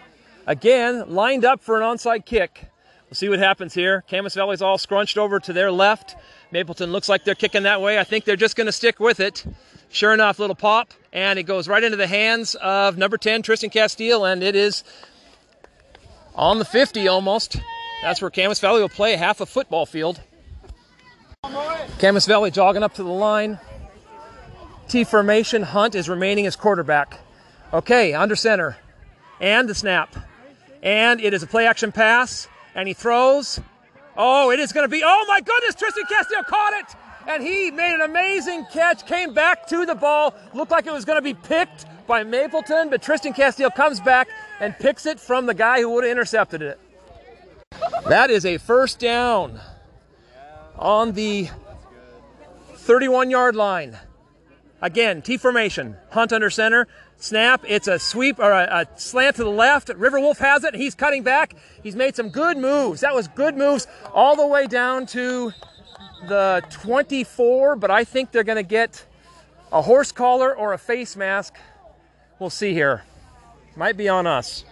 Again, 0.45 1.15
lined 1.15 1.45
up 1.45 1.61
for 1.61 1.77
an 1.77 1.83
onside 1.83 2.25
kick. 2.25 2.65
We'll 3.09 3.15
see 3.15 3.29
what 3.29 3.39
happens 3.39 3.73
here. 3.73 4.03
Camas 4.09 4.35
Valley's 4.35 4.61
all 4.61 4.77
scrunched 4.77 5.17
over 5.17 5.39
to 5.39 5.53
their 5.53 5.71
left. 5.71 6.17
Mapleton 6.51 6.91
looks 6.91 7.07
like 7.07 7.23
they're 7.23 7.35
kicking 7.35 7.63
that 7.63 7.81
way. 7.81 7.97
I 7.97 8.03
think 8.03 8.25
they're 8.25 8.35
just 8.35 8.57
going 8.57 8.67
to 8.67 8.73
stick 8.73 8.99
with 8.99 9.21
it. 9.21 9.45
Sure 9.89 10.13
enough, 10.13 10.37
little 10.37 10.55
pop, 10.55 10.93
and 11.13 11.39
it 11.39 11.43
goes 11.43 11.67
right 11.67 11.83
into 11.83 11.97
the 11.97 12.07
hands 12.07 12.55
of 12.55 12.97
number 12.97 13.17
10, 13.17 13.41
Tristan 13.41 13.69
Castile, 13.69 14.25
and 14.25 14.43
it 14.43 14.55
is 14.55 14.83
on 16.35 16.59
the 16.59 16.65
50 16.65 17.07
almost. 17.07 17.57
That's 18.01 18.21
where 18.21 18.31
Camas 18.31 18.59
Valley 18.59 18.81
will 18.81 18.89
play 18.89 19.15
half 19.15 19.41
a 19.41 19.45
football 19.45 19.85
field. 19.85 20.21
Camas 21.99 22.25
Valley 22.25 22.51
jogging 22.51 22.83
up 22.83 22.93
to 22.95 23.03
the 23.03 23.09
line. 23.09 23.59
T 24.87 25.03
formation. 25.03 25.63
Hunt 25.63 25.95
is 25.95 26.07
remaining 26.07 26.45
as 26.45 26.55
quarterback. 26.55 27.19
Okay, 27.73 28.13
under 28.13 28.35
center. 28.35 28.77
And 29.41 29.67
the 29.67 29.75
snap. 29.75 30.15
And 30.81 31.19
it 31.19 31.33
is 31.33 31.43
a 31.43 31.47
play 31.47 31.67
action 31.67 31.91
pass. 31.91 32.47
And 32.73 32.87
he 32.87 32.93
throws. 32.93 33.59
Oh, 34.15 34.51
it 34.51 34.59
is 34.59 34.71
going 34.71 34.85
to 34.85 34.89
be. 34.89 35.01
Oh 35.03 35.25
my 35.27 35.41
goodness, 35.41 35.75
Tristan 35.75 36.05
Castillo 36.09 36.43
caught 36.43 36.73
it. 36.73 36.95
And 37.27 37.43
he 37.43 37.69
made 37.69 37.93
an 37.93 38.01
amazing 38.01 38.65
catch, 38.71 39.05
came 39.05 39.33
back 39.33 39.67
to 39.67 39.85
the 39.85 39.93
ball. 39.93 40.33
Looked 40.53 40.71
like 40.71 40.87
it 40.87 40.93
was 40.93 41.05
going 41.05 41.17
to 41.17 41.21
be 41.21 41.33
picked 41.33 41.85
by 42.07 42.23
Mapleton, 42.23 42.89
but 42.89 43.01
Tristan 43.01 43.33
Castillo 43.33 43.69
comes 43.69 43.99
back 43.99 44.29
and 44.59 44.73
picks 44.79 45.05
it 45.05 45.19
from 45.19 45.45
the 45.45 45.53
guy 45.53 45.81
who 45.81 45.89
would 45.91 46.05
have 46.05 46.11
intercepted 46.11 46.61
it. 46.61 46.79
That 48.09 48.31
is 48.31 48.43
a 48.43 48.57
first 48.57 48.97
down 48.97 49.59
on 50.79 51.11
the 51.11 51.47
31 52.73 53.29
yard 53.29 53.55
line. 53.55 53.99
Again, 54.81 55.21
T 55.21 55.37
formation. 55.37 55.95
Hunt 56.09 56.33
under 56.33 56.49
center. 56.49 56.87
Snap. 57.17 57.63
It's 57.67 57.87
a 57.87 57.99
sweep 57.99 58.39
or 58.39 58.51
a, 58.51 58.87
a, 58.87 58.99
slant 58.99 59.35
to 59.35 59.43
the 59.43 59.51
left. 59.51 59.89
River 59.89 60.19
Wolf 60.19 60.39
has 60.39 60.63
it. 60.63 60.73
He's 60.73 60.95
cutting 60.95 61.21
back. 61.21 61.55
He's 61.83 61.95
made 61.95 62.15
some 62.15 62.29
good 62.29 62.57
moves. 62.57 63.01
That 63.01 63.13
was 63.13 63.27
good 63.27 63.55
moves 63.55 63.85
all 64.11 64.35
the 64.35 64.47
way 64.47 64.65
down 64.65 65.05
to 65.07 65.53
the 66.27 66.63
24, 66.71 67.75
but 67.75 67.91
I 67.91 68.05
think 68.05 68.31
they're 68.31 68.43
going 68.43 68.55
to 68.55 68.63
get 68.63 69.05
a 69.71 69.83
horse 69.83 70.11
collar 70.11 70.57
or 70.57 70.73
a 70.73 70.79
face 70.79 71.15
mask. 71.15 71.53
We'll 72.39 72.49
see 72.49 72.73
here. 72.73 73.03
Might 73.75 73.97
be 73.97 74.09
on 74.09 74.25
us. 74.25 74.65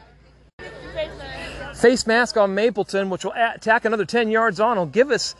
Face 1.78 2.08
mask 2.08 2.38
on 2.38 2.56
Mapleton, 2.56 3.12
which 3.12 3.24
will 3.24 3.34
attack 3.36 3.86
another 3.86 4.04
10 4.04 4.32
yards 4.32 4.60
on, 4.60 4.78
will 4.78 4.88
give 4.88 5.12
us. 5.12 5.36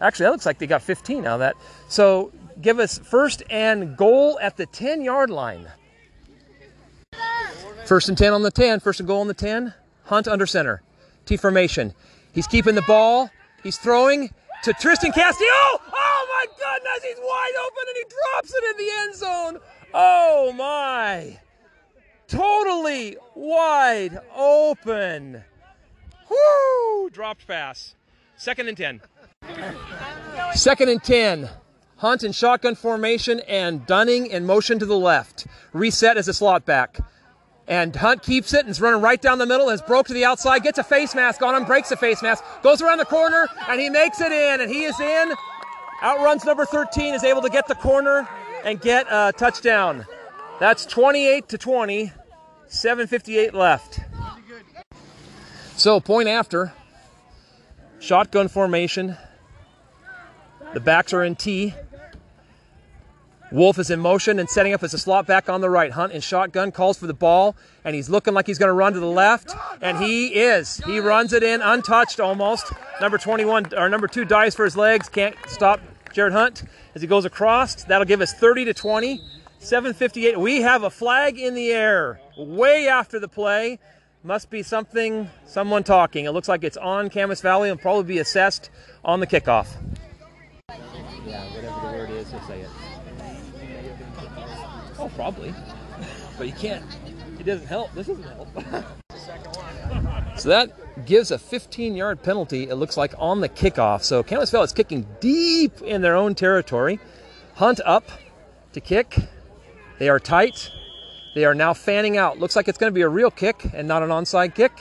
Actually, 0.00 0.24
that 0.24 0.30
looks 0.32 0.46
like 0.46 0.58
they 0.58 0.66
got 0.66 0.80
15 0.80 1.26
out 1.26 1.34
of 1.34 1.40
that. 1.40 1.56
So 1.88 2.32
give 2.62 2.78
us 2.78 2.96
first 2.96 3.42
and 3.50 3.94
goal 3.94 4.38
at 4.40 4.56
the 4.56 4.64
10 4.64 5.02
yard 5.02 5.28
line. 5.28 5.68
First 7.84 8.08
and 8.08 8.16
10 8.16 8.32
on 8.32 8.42
the 8.42 8.50
10. 8.50 8.80
First 8.80 9.00
and 9.00 9.06
goal 9.06 9.20
on 9.20 9.28
the 9.28 9.34
10. 9.34 9.74
Hunt 10.04 10.26
under 10.26 10.46
center. 10.46 10.80
T 11.26 11.36
formation. 11.36 11.92
He's 12.32 12.46
keeping 12.46 12.74
the 12.74 12.82
ball. 12.82 13.30
He's 13.62 13.76
throwing 13.76 14.30
to 14.62 14.72
Tristan 14.72 15.12
Castillo. 15.12 15.50
Oh 15.50 16.26
my 16.30 16.46
goodness, 16.46 17.04
he's 17.04 17.18
wide 17.18 17.52
open 17.66 17.84
and 17.88 17.96
he 17.96 18.04
drops 18.04 18.54
it 18.54 18.64
in 18.70 18.86
the 18.86 18.92
end 19.00 19.14
zone. 19.16 19.58
Oh 19.92 20.52
my. 20.56 21.38
Totally 22.26 23.16
wide 23.34 24.18
open. 24.34 25.44
Whoo! 26.30 27.10
Dropped 27.10 27.46
pass. 27.46 27.94
Second 28.36 28.68
and 28.68 28.76
10. 28.76 29.00
Second 30.54 30.88
and 30.88 31.02
10. 31.02 31.48
Hunt 31.96 32.22
in 32.22 32.32
shotgun 32.32 32.76
formation 32.76 33.40
and 33.48 33.84
Dunning 33.86 34.26
in 34.26 34.46
motion 34.46 34.78
to 34.78 34.86
the 34.86 34.98
left. 34.98 35.46
Reset 35.72 36.16
as 36.16 36.28
a 36.28 36.34
slot 36.34 36.64
back. 36.64 37.00
And 37.66 37.94
Hunt 37.96 38.22
keeps 38.22 38.54
it 38.54 38.60
and 38.60 38.70
is 38.70 38.80
running 38.80 39.02
right 39.02 39.20
down 39.20 39.38
the 39.38 39.46
middle, 39.46 39.68
has 39.68 39.82
broke 39.82 40.06
to 40.06 40.14
the 40.14 40.24
outside, 40.24 40.62
gets 40.62 40.78
a 40.78 40.84
face 40.84 41.14
mask 41.14 41.42
on 41.42 41.54
him, 41.54 41.64
breaks 41.64 41.90
the 41.90 41.96
face 41.96 42.22
mask, 42.22 42.42
goes 42.62 42.80
around 42.80 42.98
the 42.98 43.04
corner, 43.04 43.46
and 43.68 43.78
he 43.78 43.90
makes 43.90 44.20
it 44.20 44.32
in, 44.32 44.60
and 44.60 44.70
he 44.70 44.84
is 44.84 44.98
in. 44.98 45.32
Outruns 46.02 46.44
number 46.44 46.64
13, 46.64 47.14
is 47.14 47.24
able 47.24 47.42
to 47.42 47.50
get 47.50 47.66
the 47.66 47.74
corner 47.74 48.26
and 48.64 48.80
get 48.80 49.06
a 49.10 49.32
touchdown. 49.36 50.06
That's 50.60 50.86
28 50.86 51.48
to 51.50 51.58
20, 51.58 52.12
7.58 52.68 53.52
left. 53.52 54.00
So, 55.88 56.00
point 56.00 56.28
after, 56.28 56.74
shotgun 57.98 58.48
formation. 58.48 59.16
The 60.74 60.80
backs 60.80 61.14
are 61.14 61.24
in 61.24 61.34
T. 61.34 61.72
Wolf 63.50 63.78
is 63.78 63.90
in 63.90 63.98
motion 63.98 64.38
and 64.38 64.50
setting 64.50 64.74
up 64.74 64.82
as 64.82 64.92
a 64.92 64.98
slot 64.98 65.26
back 65.26 65.48
on 65.48 65.62
the 65.62 65.70
right. 65.70 65.90
Hunt 65.90 66.12
in 66.12 66.20
shotgun 66.20 66.72
calls 66.72 66.98
for 66.98 67.06
the 67.06 67.14
ball, 67.14 67.56
and 67.86 67.94
he's 67.96 68.10
looking 68.10 68.34
like 68.34 68.46
he's 68.46 68.58
going 68.58 68.68
to 68.68 68.74
run 68.74 68.92
to 68.92 69.00
the 69.00 69.06
left, 69.06 69.54
and 69.80 69.96
he 69.96 70.26
is. 70.34 70.76
He 70.84 71.00
runs 71.00 71.32
it 71.32 71.42
in 71.42 71.62
untouched 71.62 72.20
almost. 72.20 72.70
Number 73.00 73.16
21 73.16 73.72
or 73.74 73.88
number 73.88 74.08
two 74.08 74.26
dives 74.26 74.54
for 74.54 74.66
his 74.66 74.76
legs, 74.76 75.08
can't 75.08 75.36
stop 75.46 75.80
Jared 76.12 76.34
Hunt 76.34 76.64
as 76.94 77.00
he 77.00 77.08
goes 77.08 77.24
across. 77.24 77.84
That'll 77.84 78.04
give 78.04 78.20
us 78.20 78.34
30 78.34 78.66
to 78.66 78.74
20. 78.74 79.22
758. 79.60 80.38
We 80.38 80.60
have 80.60 80.82
a 80.82 80.90
flag 80.90 81.38
in 81.38 81.54
the 81.54 81.70
air 81.70 82.20
way 82.36 82.88
after 82.88 83.18
the 83.18 83.26
play. 83.26 83.78
Must 84.24 84.50
be 84.50 84.64
something, 84.64 85.30
someone 85.46 85.84
talking. 85.84 86.24
It 86.24 86.32
looks 86.32 86.48
like 86.48 86.64
it's 86.64 86.76
on 86.76 87.08
Camas 87.08 87.40
Valley 87.40 87.70
and 87.70 87.80
probably 87.80 88.02
be 88.02 88.18
assessed 88.18 88.68
on 89.04 89.20
the 89.20 89.28
kickoff. 89.28 89.68
Yeah, 91.24 91.44
whatever 91.54 91.86
the 91.86 91.96
word 91.96 92.10
is, 92.10 92.28
he'll 92.28 92.40
say 92.40 92.60
it. 92.60 92.68
Oh, 94.98 95.08
probably. 95.14 95.54
But 96.36 96.48
you 96.48 96.52
can't. 96.52 96.84
It 97.38 97.44
doesn't 97.44 97.68
help. 97.68 97.94
This 97.94 98.08
doesn't 98.08 98.24
help. 98.24 98.48
so 100.36 100.48
that 100.48 101.06
gives 101.06 101.30
a 101.30 101.38
15 101.38 101.94
yard 101.94 102.20
penalty, 102.20 102.68
it 102.68 102.74
looks 102.74 102.96
like, 102.96 103.14
on 103.18 103.40
the 103.40 103.48
kickoff. 103.48 104.02
So 104.02 104.24
Camas 104.24 104.50
Valley 104.50 104.64
is 104.64 104.72
kicking 104.72 105.06
deep 105.20 105.80
in 105.82 106.02
their 106.02 106.16
own 106.16 106.34
territory. 106.34 106.98
Hunt 107.54 107.80
up 107.84 108.10
to 108.72 108.80
kick. 108.80 109.16
They 110.00 110.08
are 110.08 110.18
tight. 110.18 110.72
They 111.38 111.44
are 111.44 111.54
now 111.54 111.72
fanning 111.72 112.16
out. 112.16 112.40
Looks 112.40 112.56
like 112.56 112.66
it's 112.66 112.78
going 112.78 112.90
to 112.90 112.94
be 112.94 113.02
a 113.02 113.08
real 113.08 113.30
kick 113.30 113.64
and 113.72 113.86
not 113.86 114.02
an 114.02 114.08
onside 114.08 114.56
kick. 114.56 114.72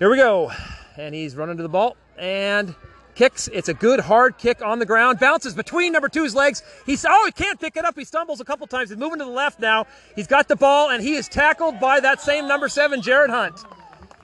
Here 0.00 0.10
we 0.10 0.16
go. 0.16 0.50
And 0.96 1.14
he's 1.14 1.36
running 1.36 1.56
to 1.58 1.62
the 1.62 1.68
ball 1.68 1.96
and 2.18 2.74
kicks. 3.14 3.46
It's 3.46 3.68
a 3.68 3.74
good 3.74 4.00
hard 4.00 4.38
kick 4.38 4.60
on 4.60 4.80
the 4.80 4.86
ground. 4.86 5.20
Bounces 5.20 5.54
between 5.54 5.92
number 5.92 6.08
two's 6.08 6.34
legs. 6.34 6.64
He's 6.84 7.06
oh 7.08 7.26
he 7.26 7.30
can't 7.30 7.60
pick 7.60 7.76
it 7.76 7.84
up. 7.84 7.96
He 7.96 8.02
stumbles 8.02 8.40
a 8.40 8.44
couple 8.44 8.66
times. 8.66 8.90
He's 8.90 8.98
moving 8.98 9.20
to 9.20 9.24
the 9.24 9.30
left 9.30 9.60
now. 9.60 9.86
He's 10.16 10.26
got 10.26 10.48
the 10.48 10.56
ball 10.56 10.90
and 10.90 11.00
he 11.00 11.14
is 11.14 11.28
tackled 11.28 11.78
by 11.78 12.00
that 12.00 12.20
same 12.20 12.48
number 12.48 12.68
seven, 12.68 13.00
Jared 13.00 13.30
Hunt. 13.30 13.54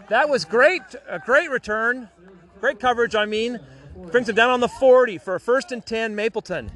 That 0.09 0.29
was 0.29 0.45
great. 0.45 0.83
A 1.09 1.21
great 1.21 1.53
return. 1.53 2.09
Great 2.59 2.81
coverage, 2.81 3.15
I 3.15 3.27
mean. 3.27 3.61
Brings 4.11 4.29
him 4.29 4.35
down 4.35 4.51
on 4.51 4.59
the 4.59 4.67
40 4.67 5.19
for 5.19 5.37
a 5.37 5.41
first 5.41 5.71
and 5.71 5.87
10, 5.87 6.17
Mapleton. 6.17 6.73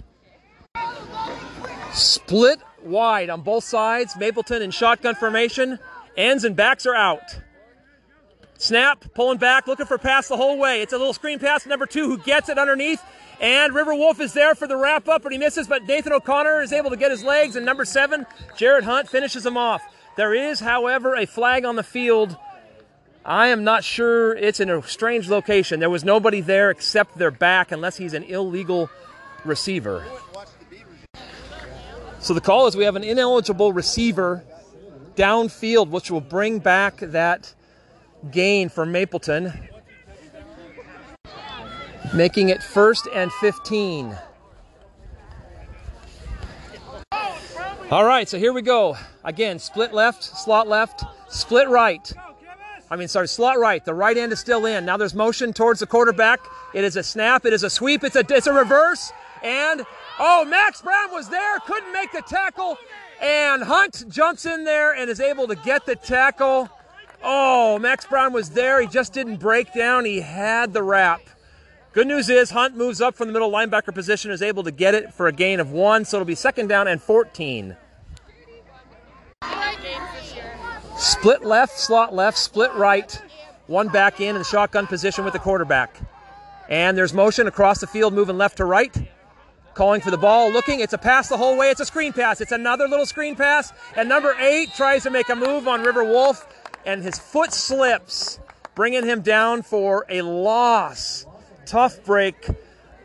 Split 1.93 2.61
wide 2.85 3.31
on 3.31 3.43
both 3.43 3.65
sides. 3.65 4.17
Mapleton 4.17 4.63
in 4.63 4.71
shotgun 4.71 5.15
formation. 5.15 5.79
Ends 6.17 6.45
and 6.45 6.57
backs 6.57 6.87
are 6.87 6.95
out. 6.95 7.41
Snap, 8.59 9.05
pulling 9.15 9.39
back, 9.39 9.67
looking 9.67 9.87
for 9.87 9.97
pass 9.97 10.29
the 10.29 10.37
whole 10.37 10.59
way. 10.59 10.83
It's 10.83 10.93
a 10.93 10.99
little 10.99 11.15
screen 11.15 11.39
pass 11.39 11.65
number 11.65 11.87
two 11.87 12.09
who 12.09 12.19
gets 12.19 12.49
it 12.49 12.59
underneath. 12.59 13.03
And 13.41 13.75
River 13.75 13.95
Wolf 13.95 14.21
is 14.21 14.35
there 14.35 14.55
for 14.55 14.67
the 14.67 14.77
wrap 14.77 15.09
up, 15.09 15.23
but 15.23 15.33
he 15.33 15.39
misses. 15.39 15.67
But 15.67 15.85
Nathan 15.85 16.13
O'Connor 16.13 16.61
is 16.61 16.73
able 16.73 16.91
to 16.91 16.97
get 16.97 17.11
his 17.11 17.25
legs. 17.25 17.57
And 17.57 17.65
number 17.65 17.87
seven, 17.87 18.27
Jared 18.57 18.85
Hunt, 18.85 19.09
finishes 19.09 19.47
him 19.47 19.57
off. 19.57 19.83
There 20.17 20.35
is, 20.35 20.61
however, 20.61 21.17
a 21.17 21.27
flag 21.27 21.65
on 21.65 21.77
the 21.77 21.83
field. 21.83 22.37
I 23.25 23.49
am 23.49 23.65
not 23.65 23.83
sure 23.83 24.35
it's 24.35 24.61
in 24.61 24.69
a 24.69 24.83
strange 24.83 25.31
location. 25.31 25.81
There 25.81 25.89
was 25.89 26.05
nobody 26.05 26.43
there 26.43 26.71
except 26.71 27.17
their 27.17 27.31
back, 27.31 27.73
unless 27.73 27.97
he's 27.97 28.13
an 28.13 28.25
illegal 28.25 28.91
receiver. 29.45 30.05
So 32.21 32.35
the 32.35 32.41
call 32.41 32.67
is 32.67 32.77
we 32.77 32.85
have 32.85 32.97
an 32.97 33.05
ineligible 33.05 33.73
receiver 33.73 34.45
downfield, 35.17 35.89
which 35.89 36.11
will 36.11 36.21
bring 36.21 36.59
back 36.59 36.99
that 36.99 37.55
gain 38.31 38.69
for 38.69 38.85
Mapleton, 38.85 39.53
making 42.15 42.51
it 42.51 42.63
first 42.63 43.09
and 43.15 43.33
15. 43.33 44.17
All 47.91 48.05
right, 48.05 48.29
so 48.29 48.39
here 48.39 48.53
we 48.53 48.63
go. 48.63 48.97
Again, 49.25 49.59
split 49.59 49.95
left, 49.95 50.23
slot 50.23 50.69
left, 50.69 51.03
split 51.29 51.69
right. 51.69 52.13
I 52.91 52.97
mean, 52.97 53.09
sorry, 53.09 53.29
slot 53.29 53.59
right. 53.59 53.85
The 53.85 53.95
right 53.95 54.17
end 54.17 54.33
is 54.33 54.41
still 54.41 54.67
in. 54.67 54.85
Now 54.85 54.97
there's 54.97 55.15
motion 55.15 55.53
towards 55.53 55.81
the 55.81 55.87
quarterback. 55.87 56.41
It 56.75 56.85
is 56.85 56.97
a 56.97 57.03
snap. 57.03 57.47
It 57.47 57.53
is 57.53 57.63
a 57.63 57.71
sweep. 57.71 58.05
It's 58.05 58.17
a 58.17 58.25
it's 58.29 58.47
a 58.47 58.53
reverse. 58.53 59.13
And 59.43 59.87
oh, 60.21 60.45
Max 60.45 60.83
Brown 60.83 61.11
was 61.11 61.29
there, 61.29 61.59
couldn't 61.61 61.93
make 61.93 62.13
the 62.13 62.23
tackle, 62.23 62.79
and 63.21 63.63
Hunt 63.63 64.05
jumps 64.09 64.47
in 64.47 64.65
there 64.65 64.95
and 64.95 65.11
is 65.11 65.19
able 65.19 65.49
to 65.49 65.57
get 65.57 65.87
the 65.87 65.97
tackle. 65.97 66.69
Oh, 67.23 67.79
Max 67.79 68.07
Brown 68.07 68.33
was 68.33 68.51
there. 68.51 68.81
He 68.81 68.87
just 68.87 69.13
didn't 69.13 69.37
break 69.37 69.75
down. 69.75 70.05
He 70.05 70.21
had 70.21 70.73
the 70.73 70.83
wrap. 70.83 71.21
Good 71.93 72.07
news 72.07 72.29
is 72.29 72.51
Hunt 72.51 72.77
moves 72.77 73.01
up 73.01 73.17
from 73.17 73.27
the 73.27 73.33
middle 73.33 73.51
linebacker 73.51 73.93
position, 73.93 74.31
is 74.31 74.43
able 74.43 74.63
to 74.63 74.71
get 74.71 74.95
it 74.95 75.13
for 75.13 75.27
a 75.27 75.33
gain 75.33 75.59
of 75.59 75.73
one, 75.73 76.05
so 76.05 76.19
it'll 76.19 76.25
be 76.25 76.37
second 76.37 76.69
down 76.69 76.87
and 76.87 77.03
14. 77.03 77.77
Split 80.97 81.45
left, 81.45 81.79
slot 81.79 82.15
left, 82.15 82.39
split 82.39 82.73
right. 82.75 83.21
One 83.67 83.89
back 83.89 84.21
in 84.21 84.37
in 84.37 84.39
the 84.39 84.45
shotgun 84.45 84.87
position 84.87 85.25
with 85.25 85.33
the 85.33 85.39
quarterback. 85.39 85.99
And 86.69 86.97
there's 86.97 87.13
motion 87.13 87.47
across 87.47 87.81
the 87.81 87.87
field, 87.87 88.15
moving 88.15 88.39
left 88.39 88.59
to 88.59 88.65
right. 88.65 88.97
Calling 89.81 90.03
for 90.03 90.11
the 90.11 90.19
ball, 90.19 90.53
looking. 90.53 90.81
It's 90.81 90.93
a 90.93 90.99
pass 90.99 91.31
the 91.31 91.39
whole 91.39 91.57
way. 91.57 91.71
It's 91.71 91.81
a 91.81 91.87
screen 91.87 92.13
pass. 92.13 92.43
It's 92.43 92.53
another 92.53 92.87
little 92.87 93.07
screen 93.07 93.35
pass. 93.35 93.73
And 93.97 94.11
number 94.11 94.37
eight 94.39 94.75
tries 94.75 95.05
to 95.05 95.11
make 95.11 95.31
a 95.31 95.35
move 95.35 95.67
on 95.67 95.83
River 95.83 96.05
Wolf, 96.05 96.47
and 96.85 97.03
his 97.03 97.19
foot 97.19 97.55
slips, 97.55 98.39
bringing 98.75 99.07
him 99.07 99.23
down 99.23 99.63
for 99.63 100.05
a 100.11 100.21
loss. 100.21 101.25
Tough 101.65 102.05
break. 102.05 102.47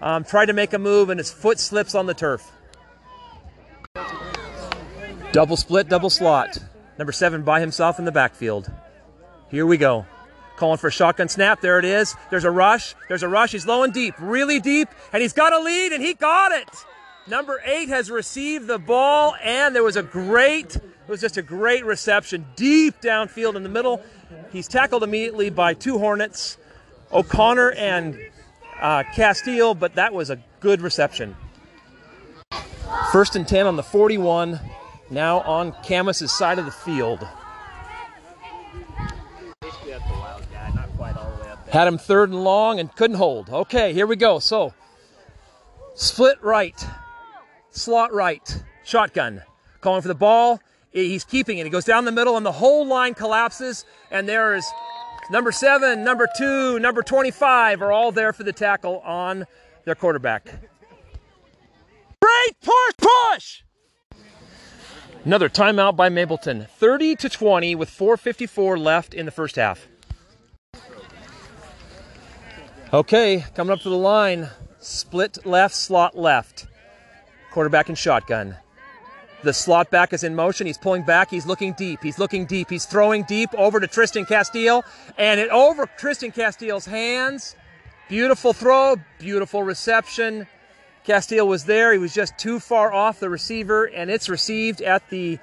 Um, 0.02 0.26
tried 0.26 0.48
to 0.48 0.54
make 0.54 0.74
a 0.74 0.78
move, 0.78 1.10
and 1.10 1.18
his 1.18 1.32
foot 1.32 1.62
slips 1.62 1.96
on 1.96 2.08
the 2.08 2.14
turf. 2.14 2.52
Double 5.32 5.56
split, 5.56 5.88
double 5.88 6.10
slot. 6.10 6.58
Number 6.98 7.14
seven 7.14 7.44
by 7.44 7.62
himself 7.62 8.00
in 8.00 8.04
the 8.04 8.12
backfield. 8.12 8.70
Here 9.50 9.66
we 9.66 9.78
go. 9.78 10.06
Calling 10.58 10.78
for 10.78 10.88
a 10.88 10.92
shotgun 10.92 11.28
snap. 11.28 11.62
There 11.62 11.80
it 11.80 11.86
is. 11.86 12.16
There's 12.30 12.46
a 12.46 12.52
rush. 12.52 12.96
There's 13.08 13.24
a 13.24 13.28
rush. 13.28 13.52
He's 13.52 13.66
low 13.66 13.84
and 13.84 13.94
deep, 13.94 14.16
really 14.20 14.60
deep, 14.60 14.88
and 15.12 15.22
he's 15.22 15.34
got 15.34 15.54
a 15.54 15.60
lead, 15.60 15.92
and 15.92 16.02
he 16.02 16.14
got 16.14 16.52
it. 16.52 16.70
Number 17.28 17.60
eight 17.66 17.90
has 17.90 18.12
received 18.12 18.68
the 18.68 18.78
ball, 18.78 19.36
and 19.44 19.76
there 19.76 19.84
was 19.84 19.96
a 19.96 20.04
great, 20.04 20.76
it 20.76 21.08
was 21.08 21.22
just 21.22 21.38
a 21.38 21.42
great 21.42 21.84
reception 21.84 22.46
deep 22.56 23.02
downfield 23.02 23.56
in 23.56 23.64
the 23.64 23.70
middle. 23.70 24.04
He's 24.52 24.68
tackled 24.68 25.04
immediately 25.04 25.50
by 25.50 25.74
two 25.74 25.98
Hornets, 25.98 26.58
O'Connor 27.12 27.72
and 27.72 28.20
uh, 28.80 29.04
Castile, 29.16 29.74
but 29.74 29.96
that 29.96 30.14
was 30.14 30.30
a 30.30 30.40
good 30.60 30.82
reception. 30.82 31.36
First 33.12 33.36
and 33.36 33.48
10 33.48 33.66
on 33.66 33.76
the 33.76 33.84
41, 33.84 34.60
now 35.10 35.40
on 35.42 35.72
Camas's 35.84 36.32
side 36.32 36.60
of 36.60 36.66
the 36.66 36.72
field. 36.72 37.28
Basically 39.62 39.94
up 39.94 40.08
the 40.08 40.14
wild 40.14 40.44
guy, 40.52 40.72
not 40.76 40.96
quite 40.96 41.18
all 41.18 41.32
the 41.38 41.44
way 41.44 41.50
up 41.50 41.65
there. 41.65 41.65
Had 41.76 41.90
him 41.90 41.98
third 41.98 42.30
and 42.30 42.42
long 42.42 42.80
and 42.80 42.96
couldn't 42.96 43.18
hold. 43.18 43.50
Okay, 43.50 43.92
here 43.92 44.08
we 44.08 44.16
go. 44.16 44.40
So, 44.40 44.74
split 45.94 46.42
right, 46.42 46.74
slot 47.70 48.14
right, 48.14 48.64
shotgun. 48.86 49.42
Calling 49.82 50.02
for 50.02 50.08
the 50.08 50.16
ball. 50.16 50.62
He's 50.92 51.26
keeping 51.26 51.58
it. 51.58 51.66
He 51.66 51.70
goes 51.70 51.84
down 51.84 52.06
the 52.06 52.14
middle, 52.14 52.38
and 52.38 52.46
the 52.46 52.54
whole 52.54 52.88
line 52.88 53.14
collapses. 53.14 53.84
And 54.10 54.26
there 54.26 54.56
is 54.56 54.66
number 55.30 55.52
seven, 55.52 56.06
number 56.06 56.30
two, 56.38 56.80
number 56.80 57.02
25 57.02 57.82
are 57.82 57.92
all 57.92 58.14
there 58.14 58.32
for 58.32 58.44
the 58.44 58.54
tackle 58.54 59.00
on 59.00 59.46
their 59.84 59.96
quarterback. 59.96 60.46
Great 62.22 62.62
push, 62.62 63.10
push! 63.34 63.64
Another 65.26 65.50
timeout 65.50 65.98
by 65.98 66.08
Mapleton. 66.08 66.68
30 66.78 67.18
to 67.18 67.28
20 67.28 67.76
with 67.76 67.90
4.54 67.90 68.80
left 68.82 69.14
in 69.14 69.26
the 69.26 69.32
first 69.34 69.58
half. 69.58 69.90
Okay, 72.96 73.44
coming 73.56 73.74
up 73.74 73.82
to 73.82 73.90
the 73.90 73.98
line. 73.98 74.48
Split 74.80 75.46
left, 75.46 75.76
slot 75.76 76.18
left. 76.18 76.66
Quarterback 77.52 77.90
and 77.90 77.98
shotgun. 77.98 78.56
The 79.44 79.52
slot 79.52 79.92
back 79.92 80.14
is 80.14 80.24
in 80.24 80.34
motion. 80.34 80.66
He's 80.66 80.78
pulling 80.78 81.04
back. 81.04 81.30
He's 81.30 81.46
looking 81.46 81.74
deep. 81.74 82.02
He's 82.02 82.20
looking 82.20 82.46
deep. 82.46 82.70
He's 82.70 82.86
throwing 82.86 83.24
deep 83.24 83.50
over 83.58 83.82
to 83.82 83.88
Tristan 83.88 84.24
Castile. 84.26 84.86
And 85.18 85.42
it 85.42 85.50
over 85.50 85.88
Tristan 85.98 86.32
Castile's 86.32 86.86
hands. 86.86 87.58
Beautiful 88.08 88.54
throw, 88.54 88.96
beautiful 89.20 89.62
reception. 89.62 90.48
Castile 91.04 91.50
was 91.50 91.66
there. 91.66 91.92
He 91.92 92.00
was 92.00 92.14
just 92.14 92.38
too 92.38 92.62
far 92.62 92.94
off 92.94 93.20
the 93.20 93.30
receiver, 93.30 93.84
and 93.84 94.10
it's 94.10 94.30
received 94.30 94.82
at 94.82 95.10
the 95.10 95.38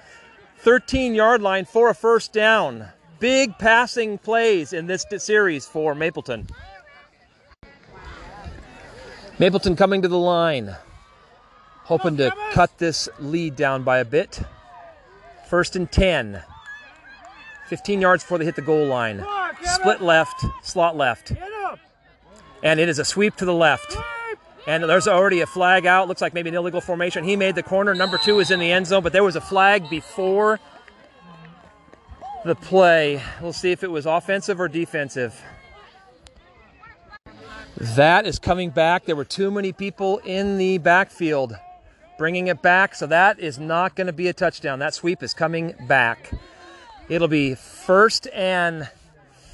13 0.61 1.14
yard 1.14 1.42
line 1.42 1.66
for 1.66 1.90
a 1.90 1.94
first 1.94 2.32
down. 2.32 2.88
Big 3.18 3.59
passing 3.59 4.16
plays 4.16 4.73
in 4.73 4.87
this 4.87 5.04
series 5.18 5.66
for 5.66 5.94
Mapleton. 5.94 6.49
Mapleton 9.42 9.75
coming 9.75 10.02
to 10.02 10.06
the 10.06 10.16
line, 10.16 10.76
hoping 11.82 12.16
to 12.18 12.32
cut 12.52 12.78
this 12.78 13.08
lead 13.18 13.56
down 13.56 13.82
by 13.82 13.99
a 13.99 14.04
bit. 14.04 14.40
First 15.49 15.75
and 15.75 15.90
10. 15.90 16.40
15 17.66 18.00
yards 18.00 18.22
before 18.22 18.38
they 18.38 18.44
hit 18.44 18.54
the 18.54 18.62
goal 18.62 18.87
line. 18.87 19.26
Split 19.64 20.00
left, 20.00 20.44
slot 20.62 20.96
left. 20.96 21.32
And 22.62 22.78
it 22.78 22.88
is 22.88 23.00
a 23.00 23.04
sweep 23.04 23.34
to 23.38 23.44
the 23.44 23.52
left. 23.52 23.96
And 24.68 24.84
there's 24.84 25.08
already 25.08 25.40
a 25.40 25.46
flag 25.46 25.87
out. 25.87 26.06
Looks 26.06 26.22
like 26.22 26.34
maybe 26.34 26.50
an 26.50 26.54
illegal 26.54 26.80
formation. 26.80 27.25
He 27.25 27.34
made 27.34 27.56
the 27.56 27.64
corner. 27.64 27.96
Number 27.96 28.18
two 28.18 28.38
is 28.38 28.52
in 28.52 28.61
the 28.61 28.70
end 28.70 28.87
zone, 28.87 29.02
but 29.02 29.12
there 29.12 29.25
was 29.25 29.34
a 29.34 29.40
flag 29.40 29.90
before 29.90 30.61
the 32.44 32.54
play. 32.54 33.20
We'll 33.40 33.52
see 33.52 33.72
if 33.72 33.82
it 33.82 33.90
was 33.90 34.06
offensive 34.06 34.61
or 34.61 34.68
defensive. 34.68 35.42
That 37.83 38.27
is 38.27 38.38
coming 38.38 38.71
back. 38.71 39.07
There 39.07 39.16
were 39.16 39.25
too 39.25 39.51
many 39.51 39.73
people 39.73 40.18
in 40.18 40.57
the 40.57 40.79
backfield 40.79 41.57
bringing 42.16 42.47
it 42.47 42.62
back, 42.62 42.95
so 42.95 43.09
that 43.09 43.40
is 43.40 43.59
not 43.59 43.97
going 43.97 44.07
to 44.07 44.12
be 44.12 44.29
a 44.29 44.33
touchdown. 44.33 44.79
That 44.79 44.95
sweep 44.95 45.21
is 45.21 45.35
coming 45.35 45.75
back. 45.88 46.33
It'll 47.09 47.27
be 47.27 47.57
first 47.57 48.29
and 48.33 48.88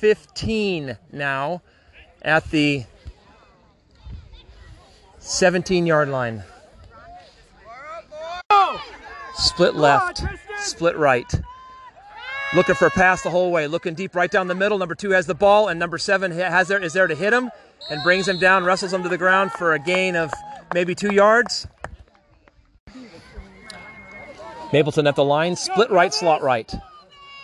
15 0.01 0.99
now 1.11 1.62
at 2.21 2.51
the 2.51 2.85
17 5.21 5.87
yard 5.87 6.11
line. 6.11 6.43
Split 9.37 9.75
left, 9.75 10.23
split 10.59 10.99
right. 10.99 11.33
Looking 12.55 12.75
for 12.75 12.88
a 12.88 12.91
pass 12.91 13.23
the 13.23 13.31
whole 13.31 13.51
way, 13.51 13.67
looking 13.67 13.95
deep 13.95 14.14
right 14.14 14.31
down 14.31 14.49
the 14.49 14.55
middle. 14.55 14.77
Number 14.77 14.95
two 14.95 15.11
has 15.12 15.27
the 15.27 15.35
ball, 15.35 15.69
and 15.69 15.81
number 15.81 15.97
seven 15.97 16.31
has 16.33 16.69
there 16.69 16.83
is 16.83 16.93
there 16.93 17.07
to 17.07 17.14
hit 17.14 17.33
him 17.33 17.51
and 17.91 18.03
brings 18.03 18.29
him 18.29 18.38
down, 18.38 18.64
wrestles 18.64 18.93
him 18.93 19.03
to 19.03 19.09
the 19.09 19.19
ground 19.19 19.53
for 19.53 19.75
a 19.75 19.79
gain 19.79 20.17
of 20.17 20.33
maybe 20.75 20.95
two 20.95 21.14
yards. 21.14 21.67
Mapleton 24.73 25.07
at 25.07 25.17
the 25.17 25.25
line, 25.25 25.57
split 25.57 25.91
right, 25.91 26.12
slot 26.12 26.43
right. 26.43 26.73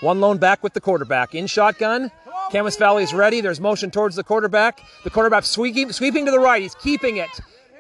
One 0.01 0.21
lone 0.21 0.39
back 0.39 0.63
with 0.63 0.75
the 0.75 0.81
quarterback 0.81 1.35
in 1.35 1.47
shotgun. 1.47 2.11
Camas 2.53 2.77
Valley 2.77 3.03
is 3.03 3.15
ready. 3.15 3.41
There's 3.41 3.61
motion 3.61 3.91
towards 3.91 4.17
the 4.17 4.25
quarterback. 4.25 4.83
The 5.03 5.11
quarterback 5.11 5.45
sweeping, 5.45 5.91
sweeping 5.93 6.27
to 6.27 6.31
the 6.31 6.39
right. 6.39 6.61
He's 6.61 6.75
keeping 6.75 7.17
it. 7.17 7.31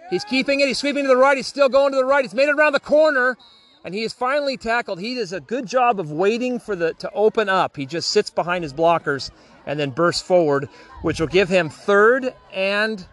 He's 0.08 0.24
keeping 0.24 0.60
it. 0.60 0.68
He's 0.68 0.78
sweeping 0.78 1.04
to 1.04 1.08
the 1.08 1.16
right. 1.16 1.36
He's 1.36 1.46
still 1.46 1.68
going 1.68 1.92
to 1.92 1.96
the 1.96 2.04
right. 2.04 2.24
He's 2.24 2.34
made 2.34 2.48
it 2.48 2.54
around 2.54 2.72
the 2.72 2.80
corner, 2.80 3.36
and 3.84 3.94
he 3.94 4.02
is 4.02 4.12
finally 4.12 4.56
tackled. 4.56 4.98
He 4.98 5.14
does 5.14 5.32
a 5.32 5.40
good 5.40 5.66
job 5.66 6.00
of 6.00 6.10
waiting 6.10 6.58
for 6.58 6.74
the 6.74 6.94
to 6.94 7.10
open 7.12 7.48
up. 7.48 7.76
He 7.76 7.84
just 7.86 8.08
sits 8.08 8.30
behind 8.30 8.64
his 8.64 8.72
blockers 8.72 9.30
and 9.66 9.78
then 9.78 9.90
bursts 9.90 10.22
forward, 10.22 10.68
which 11.02 11.20
will 11.20 11.26
give 11.26 11.48
him 11.48 11.68
third 11.68 12.34
and 12.52 13.06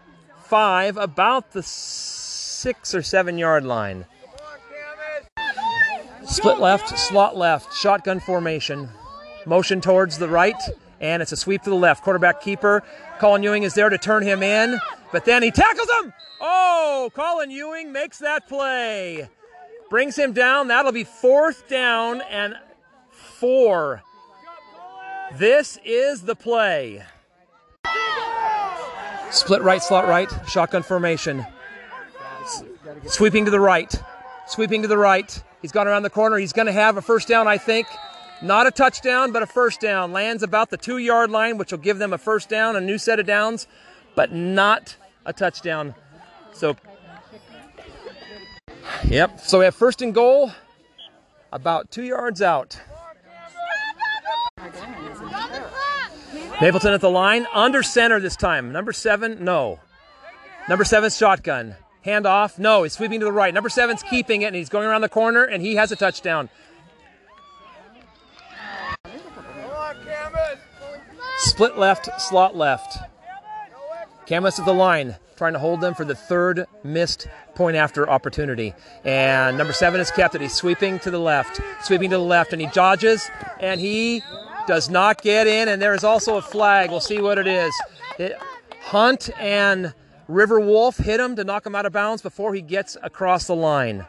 five, 0.44 0.96
about 0.96 1.52
the 1.52 1.62
six 1.62 2.94
or 2.94 3.02
seven 3.02 3.38
yard 3.38 3.64
line. 3.64 4.06
Split 6.24 6.60
left, 6.60 6.98
slot 6.98 7.36
left, 7.36 7.74
shotgun 7.74 8.20
formation. 8.20 8.88
Motion 9.44 9.80
towards 9.80 10.18
the 10.18 10.28
right, 10.28 10.56
and 11.00 11.20
it's 11.20 11.32
a 11.32 11.36
sweep 11.36 11.62
to 11.62 11.70
the 11.70 11.76
left. 11.76 12.04
Quarterback 12.04 12.40
keeper, 12.40 12.82
Colin 13.18 13.42
Ewing 13.42 13.64
is 13.64 13.74
there 13.74 13.88
to 13.88 13.98
turn 13.98 14.22
him 14.22 14.42
in, 14.42 14.78
but 15.10 15.24
then 15.24 15.42
he 15.42 15.50
tackles 15.50 15.88
him. 16.00 16.12
Oh, 16.40 17.10
Colin 17.12 17.50
Ewing 17.50 17.92
makes 17.92 18.18
that 18.18 18.48
play. 18.48 19.28
Brings 19.92 20.16
him 20.16 20.32
down. 20.32 20.68
That'll 20.68 20.90
be 20.90 21.04
fourth 21.04 21.68
down 21.68 22.22
and 22.22 22.56
four. 23.10 24.02
This 25.34 25.78
is 25.84 26.22
the 26.22 26.34
play. 26.34 27.04
Split 29.30 29.60
right, 29.60 29.82
slot 29.82 30.08
right, 30.08 30.30
shotgun 30.48 30.82
formation. 30.82 31.44
Sweeping 33.04 33.44
to 33.44 33.50
the 33.50 33.60
right. 33.60 33.94
Sweeping 34.46 34.80
to 34.80 34.88
the 34.88 34.96
right. 34.96 35.42
He's 35.60 35.72
gone 35.72 35.86
around 35.86 36.04
the 36.04 36.10
corner. 36.10 36.38
He's 36.38 36.54
going 36.54 36.68
to 36.68 36.72
have 36.72 36.96
a 36.96 37.02
first 37.02 37.28
down, 37.28 37.46
I 37.46 37.58
think. 37.58 37.86
Not 38.40 38.66
a 38.66 38.70
touchdown, 38.70 39.30
but 39.30 39.42
a 39.42 39.46
first 39.46 39.82
down. 39.82 40.10
Lands 40.10 40.42
about 40.42 40.70
the 40.70 40.78
two 40.78 40.96
yard 40.96 41.30
line, 41.30 41.58
which 41.58 41.70
will 41.70 41.78
give 41.78 41.98
them 41.98 42.14
a 42.14 42.18
first 42.18 42.48
down, 42.48 42.76
a 42.76 42.80
new 42.80 42.96
set 42.96 43.20
of 43.20 43.26
downs, 43.26 43.66
but 44.14 44.32
not 44.32 44.96
a 45.26 45.34
touchdown. 45.34 45.94
So, 46.54 46.78
yep. 49.04 49.40
So 49.40 49.58
we 49.58 49.64
have 49.64 49.74
first 49.74 50.02
and 50.02 50.14
goal, 50.14 50.52
about 51.52 51.90
two 51.90 52.02
yards 52.02 52.42
out. 52.42 52.80
Mapleton 56.60 56.92
at 56.92 57.00
the 57.00 57.10
line, 57.10 57.46
under 57.52 57.82
center 57.82 58.20
this 58.20 58.36
time. 58.36 58.72
Number 58.72 58.92
seven, 58.92 59.44
no. 59.44 59.80
Number 60.68 60.84
seven's 60.84 61.16
shotgun. 61.16 61.74
Hand 62.02 62.26
off, 62.26 62.58
no. 62.58 62.82
He's 62.84 62.92
sweeping 62.92 63.20
to 63.20 63.26
the 63.26 63.32
right. 63.32 63.52
Number 63.52 63.68
seven's 63.68 64.02
keeping 64.02 64.42
it, 64.42 64.46
and 64.46 64.56
he's 64.56 64.68
going 64.68 64.86
around 64.86 65.00
the 65.00 65.08
corner, 65.08 65.44
and 65.44 65.62
he 65.62 65.74
has 65.76 65.90
a 65.92 65.96
touchdown. 65.96 66.48
Split 71.38 71.76
left, 71.76 72.20
slot 72.20 72.56
left. 72.56 72.98
Camas 74.26 74.58
at 74.60 74.64
the 74.64 74.72
line, 74.72 75.16
trying 75.36 75.52
to 75.52 75.58
hold 75.58 75.80
them 75.80 75.94
for 75.94 76.04
the 76.04 76.14
third 76.14 76.66
missed 76.84 77.28
point 77.54 77.76
after 77.76 78.08
opportunity. 78.08 78.74
And 79.04 79.58
number 79.58 79.72
seven 79.72 80.00
is 80.00 80.10
kept 80.10 80.34
it. 80.34 80.40
He's 80.40 80.54
sweeping 80.54 80.98
to 81.00 81.10
the 81.10 81.18
left, 81.18 81.60
sweeping 81.82 82.10
to 82.10 82.16
the 82.16 82.22
left, 82.22 82.52
and 82.52 82.60
he 82.60 82.68
dodges, 82.68 83.30
and 83.60 83.80
he 83.80 84.22
does 84.66 84.88
not 84.90 85.22
get 85.22 85.46
in. 85.46 85.68
And 85.68 85.80
there 85.80 85.94
is 85.94 86.04
also 86.04 86.36
a 86.36 86.42
flag. 86.42 86.90
We'll 86.90 87.00
see 87.00 87.20
what 87.20 87.38
it 87.38 87.46
is. 87.46 87.72
It, 88.18 88.36
Hunt 88.80 89.30
and 89.38 89.94
River 90.28 90.60
Wolf 90.60 90.96
hit 90.96 91.20
him 91.20 91.36
to 91.36 91.44
knock 91.44 91.66
him 91.66 91.74
out 91.74 91.86
of 91.86 91.92
bounds 91.92 92.22
before 92.22 92.54
he 92.54 92.62
gets 92.62 92.96
across 93.02 93.46
the 93.46 93.54
line. 93.54 94.06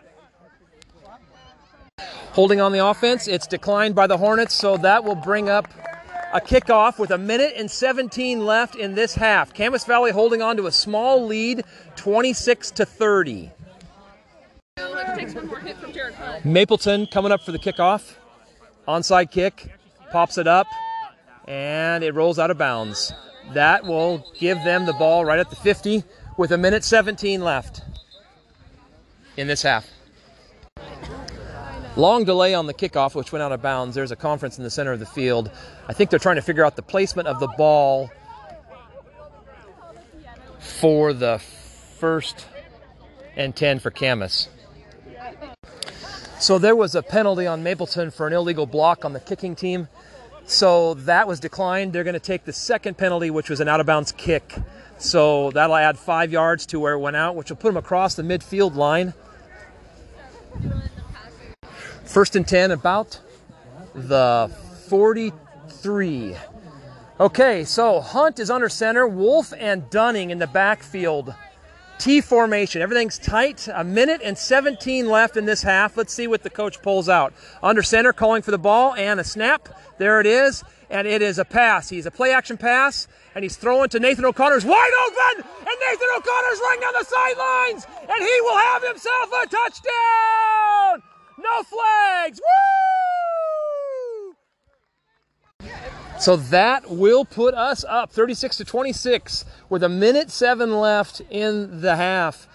Holding 2.34 2.60
on 2.60 2.72
the 2.72 2.86
offense, 2.86 3.28
it's 3.28 3.46
declined 3.46 3.94
by 3.94 4.08
the 4.08 4.18
Hornets, 4.18 4.56
so 4.56 4.78
that 4.78 5.04
will 5.04 5.16
bring 5.16 5.50
up 5.50 5.68
a 6.34 6.42
kickoff 6.42 6.98
with 6.98 7.12
a 7.12 7.18
minute 7.18 7.54
and 7.56 7.70
17 7.70 8.44
left 8.44 8.76
in 8.76 8.96
this 8.96 9.14
half. 9.14 9.54
Camas 9.54 9.86
Valley 9.86 10.12
holding 10.12 10.42
on 10.42 10.58
to 10.58 10.66
a 10.66 10.72
small 10.72 11.26
lead, 11.26 11.64
26 11.96 12.72
to 12.72 12.86
30. 12.86 13.52
Next 15.16 15.36
one 15.36 15.48
more 15.48 15.60
hit 15.60 15.78
from 15.78 15.94
Jared 15.94 16.16
Hunt. 16.16 16.44
Mapleton 16.44 17.06
coming 17.06 17.32
up 17.32 17.42
for 17.42 17.52
the 17.52 17.60
kickoff. 17.60 18.16
Onside 18.88 19.30
kick, 19.30 19.72
pops 20.12 20.40
it 20.40 20.48
up, 20.48 20.66
and 21.48 22.04
it 22.04 22.16
rolls 22.16 22.40
out 22.40 22.50
of 22.50 22.58
bounds. 22.58 23.14
That 23.54 23.84
will 23.84 24.26
give 24.40 24.58
them 24.64 24.88
the 24.88 24.94
ball 24.94 25.24
right 25.24 25.40
at 25.40 25.52
the 25.52 25.56
50 25.56 26.04
with 26.38 26.52
a 26.52 26.58
minute 26.58 26.84
17 26.84 27.42
left 27.42 27.82
in 29.38 29.48
this 29.48 29.62
half. 29.62 29.88
Long 31.96 32.24
delay 32.24 32.56
on 32.56 32.66
the 32.66 32.74
kickoff, 32.74 33.14
which 33.14 33.32
went 33.32 33.44
out 33.44 33.52
of 33.52 33.62
bounds. 33.62 33.94
There's 33.94 34.12
a 34.12 34.16
conference 34.16 34.58
in 34.58 34.64
the 34.64 34.70
center 34.72 34.92
of 34.92 35.00
the 35.00 35.06
field. 35.06 35.52
I 35.88 35.94
think 35.94 36.10
they're 36.10 36.18
trying 36.18 36.38
to 36.38 36.42
figure 36.42 36.66
out 36.66 36.76
the 36.76 36.82
placement 36.82 37.28
of 37.28 37.40
the 37.40 37.48
ball 37.48 38.10
for 40.60 41.14
the 41.14 41.38
first 42.00 42.48
and 43.36 43.56
10 43.56 43.78
for 43.78 43.92
Camas. 43.92 44.50
So 46.40 46.58
there 46.58 46.76
was 46.76 46.96
a 46.96 47.04
penalty 47.04 47.46
on 47.46 47.62
Mapleton 47.62 48.10
for 48.10 48.26
an 48.26 48.34
illegal 48.34 48.66
block 48.66 49.06
on 49.06 49.14
the 49.14 49.20
kicking 49.20 49.56
team. 49.56 49.88
So 50.46 50.96
that 50.96 51.28
was 51.28 51.40
declined. 51.40 51.94
They're 51.94 52.04
going 52.04 52.16
to 52.16 52.20
take 52.20 52.44
the 52.44 52.54
second 52.54 52.98
penalty, 52.98 53.30
which 53.30 53.50
was 53.50 53.60
an 53.60 53.68
out 53.70 53.80
of 53.80 53.86
bounds 53.86 54.12
kick. 54.12 54.56
So 54.98 55.52
that'll 55.52 55.76
add 55.76 56.00
five 56.00 56.32
yards 56.32 56.66
to 56.68 56.80
where 56.80 56.94
it 56.94 57.00
went 57.00 57.16
out, 57.16 57.36
which 57.36 57.50
will 57.50 57.58
put 57.58 57.70
them 57.70 57.78
across 57.78 58.16
the 58.16 58.24
midfield 58.24 58.76
line. 58.76 59.14
First 62.14 62.36
and 62.36 62.48
10, 62.48 62.70
about 62.70 63.20
the 63.96 64.52
43. 64.88 66.36
Okay, 67.20 67.64
so 67.64 68.02
Hunt 68.02 68.38
is 68.38 68.52
under 68.52 68.70
center, 68.70 69.08
Wolf 69.08 69.52
and 69.58 69.90
Dunning 69.90 70.30
in 70.30 70.38
the 70.38 70.46
backfield. 70.46 71.34
T 71.98 72.22
formation. 72.22 72.84
Everything's 72.84 73.18
tight. 73.18 73.68
A 73.74 73.84
minute 73.84 74.22
and 74.24 74.38
17 74.38 75.10
left 75.10 75.38
in 75.38 75.46
this 75.46 75.64
half. 75.64 75.98
Let's 75.98 76.14
see 76.14 76.28
what 76.28 76.44
the 76.44 76.52
coach 76.52 76.84
pulls 76.84 77.10
out. 77.10 77.34
Under 77.64 77.82
center, 77.82 78.14
calling 78.14 78.44
for 78.44 78.52
the 78.52 78.60
ball 78.60 78.94
and 78.94 79.20
a 79.20 79.24
snap. 79.24 79.68
There 79.98 80.20
it 80.20 80.28
is. 80.28 80.64
And 80.92 81.08
it 81.08 81.24
is 81.24 81.40
a 81.40 81.46
pass. 81.46 81.90
He's 81.90 82.06
a 82.06 82.12
play 82.12 82.32
action 82.32 82.58
pass. 82.58 83.08
And 83.34 83.42
he's 83.42 83.56
throwing 83.56 83.90
to 83.90 84.00
Nathan 84.00 84.26
O'Connor's 84.26 84.66
wide 84.66 84.92
open. 85.08 85.50
And 85.62 85.78
Nathan 85.90 86.08
O'Connor's 86.16 86.60
running 86.60 86.82
down 86.82 86.94
the 86.94 87.06
sidelines. 87.06 87.88
And 88.02 88.24
he 88.24 88.42
will 88.42 88.58
have 88.58 88.84
himself 88.84 89.30
a 89.32 89.48
touchdown. 89.48 91.13
No 91.44 91.64
flags. 91.64 92.40
Woo! 92.40 94.36
So 96.20 96.38
that 96.38 96.90
will 96.90 97.26
put 97.26 97.54
us 97.54 97.84
up 97.84 98.12
36 98.12 98.58
to 98.58 98.66
26 98.66 99.46
with 99.70 99.84
a 99.84 99.90
minute 99.90 100.32
seven 100.32 100.80
left 100.80 101.22
in 101.30 101.82
the 101.82 101.98
half. 101.98 102.48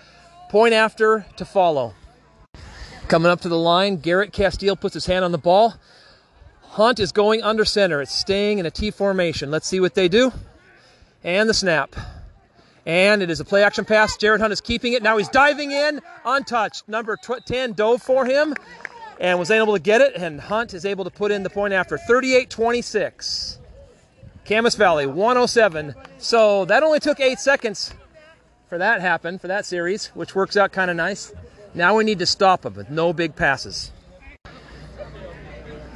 Point 0.49 0.73
after 0.73 1.27
to 1.37 1.45
follow. 1.45 1.95
Coming 3.09 3.31
up 3.31 3.43
to 3.43 3.49
the 3.49 3.59
line, 3.59 3.97
Garrett 3.97 4.33
Castile 4.33 4.77
puts 4.77 4.95
his 4.95 5.07
hand 5.07 5.25
on 5.25 5.33
the 5.33 5.39
ball. 5.39 5.75
Hunt 6.63 6.99
is 6.99 7.13
going 7.13 7.43
under 7.43 7.65
center. 7.65 8.01
It's 8.01 8.15
staying 8.15 8.59
in 8.59 8.67
a 8.67 8.71
T 8.71 8.91
formation. 8.91 9.51
Let's 9.51 9.67
see 9.67 9.81
what 9.81 9.95
they 9.95 10.09
do. 10.09 10.33
And 11.25 11.49
the 11.49 11.55
snap. 11.55 11.95
And 12.89 13.23
it 13.23 13.29
is 13.29 13.39
a 13.39 13.45
play 13.45 13.63
action 13.63 13.85
pass. 13.85 14.17
Jared 14.17 14.41
Hunt 14.41 14.51
is 14.51 14.63
keeping 14.63 14.95
it. 14.95 15.03
Now 15.03 15.19
he's 15.19 15.29
diving 15.29 15.73
in, 15.73 16.01
untouched. 16.25 16.89
Number 16.89 17.19
10 17.19 17.73
dove 17.75 18.01
for 18.03 18.25
him 18.25 18.55
and 19.21 19.39
was 19.39 19.51
able 19.51 19.75
to 19.75 19.79
get 19.79 20.01
it. 20.01 20.15
And 20.17 20.41
Hunt 20.41 20.73
is 20.73 20.87
able 20.87 21.05
to 21.05 21.11
put 21.11 21.31
in 21.31 21.43
the 21.43 21.51
point 21.51 21.75
after 21.75 21.99
38 21.99 22.49
26. 22.49 23.59
Camas 24.47 24.75
Valley 24.75 25.07
107. 25.07 25.95
So 26.17 26.65
that 26.65 26.83
only 26.83 26.99
took 26.99 27.21
eight 27.21 27.39
seconds 27.39 27.93
for 28.71 28.79
that 28.79 29.03
happen, 29.03 29.39
for 29.39 29.49
that 29.49 29.67
series, 29.67 30.07
which 30.09 30.35
works 30.35 30.57
out 30.57 30.73
kind 30.73 30.91
of 30.91 30.97
nice. 30.97 31.31
Now 31.75 31.95
we 31.95 32.05
need 32.05 32.19
to 32.21 32.27
stop 32.27 32.63
them 32.63 32.75
with 32.75 32.89
no 32.89 33.13
big 33.13 33.37
passes. 33.37 33.93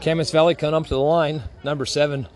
Camas 0.03 0.31
Valley 0.31 0.55
coming 0.55 0.75
up 0.75 0.83
to 0.85 0.95
the 0.95 1.01
line, 1.01 1.43
number 1.65 1.87
seven. 1.87 2.29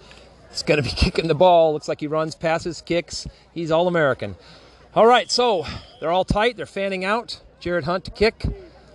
It's 0.57 0.62
going 0.62 0.83
to 0.83 0.83
be 0.83 0.88
kicking 0.97 1.29
the 1.29 1.35
ball. 1.35 1.75
Looks 1.75 1.87
like 1.87 2.01
he 2.01 2.07
runs, 2.07 2.35
passes, 2.35 2.81
kicks. 2.81 3.27
He's 3.53 3.71
All 3.71 3.88
American. 3.88 4.37
All 4.95 5.07
right, 5.07 5.31
so 5.31 5.66
they're 6.01 6.11
all 6.11 6.25
tight. 6.25 6.57
They're 6.57 6.64
fanning 6.64 7.05
out. 7.05 7.42
Jared 7.61 7.85
Hunt 7.85 8.07
to 8.07 8.11
kick. 8.11 8.47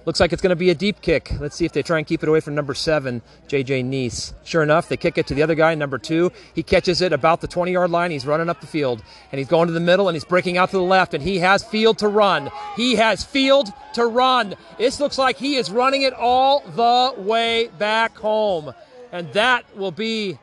Looks 0.07 0.19
like 0.19 0.33
it's 0.33 0.41
going 0.41 0.49
to 0.49 0.55
be 0.55 0.71
a 0.71 0.75
deep 0.75 1.03
kick. 1.03 1.31
Let's 1.39 1.55
see 1.55 1.65
if 1.65 1.71
they 1.71 1.83
try 1.83 1.99
and 1.99 2.07
keep 2.07 2.23
it 2.23 2.29
away 2.29 2.39
from 2.39 2.55
number 2.55 2.73
seven, 2.73 3.21
JJ 3.47 3.85
Neese. 3.85 4.33
Sure 4.43 4.63
enough, 4.63 4.89
they 4.89 4.97
kick 4.97 5.19
it 5.19 5.27
to 5.27 5.35
the 5.35 5.43
other 5.43 5.53
guy, 5.53 5.75
number 5.75 5.99
two. 5.99 6.31
He 6.55 6.63
catches 6.63 6.99
it 6.99 7.13
about 7.13 7.41
the 7.41 7.47
20 7.47 7.71
yard 7.71 7.91
line. 7.91 8.09
He's 8.09 8.25
running 8.25 8.49
up 8.49 8.59
the 8.59 8.65
field 8.65 9.03
and 9.31 9.37
he's 9.37 9.47
going 9.47 9.67
to 9.67 9.73
the 9.73 9.79
middle 9.79 10.09
and 10.09 10.15
he's 10.15 10.25
breaking 10.25 10.57
out 10.57 10.71
to 10.71 10.77
the 10.77 10.83
left 10.83 11.13
and 11.13 11.23
he 11.23 11.37
has 11.37 11.63
field 11.63 11.99
to 11.99 12.07
run. 12.07 12.49
He 12.75 12.95
has 12.95 13.23
field 13.23 13.71
to 13.93 14.07
run. 14.07 14.55
This 14.79 14.99
looks 14.99 15.19
like 15.19 15.37
he 15.37 15.57
is 15.57 15.69
running 15.69 16.01
it 16.01 16.13
all 16.13 16.61
the 16.61 17.13
way 17.21 17.69
back 17.77 18.17
home. 18.17 18.73
And 19.11 19.31
that 19.33 19.77
will 19.77 19.91
be, 19.91 20.39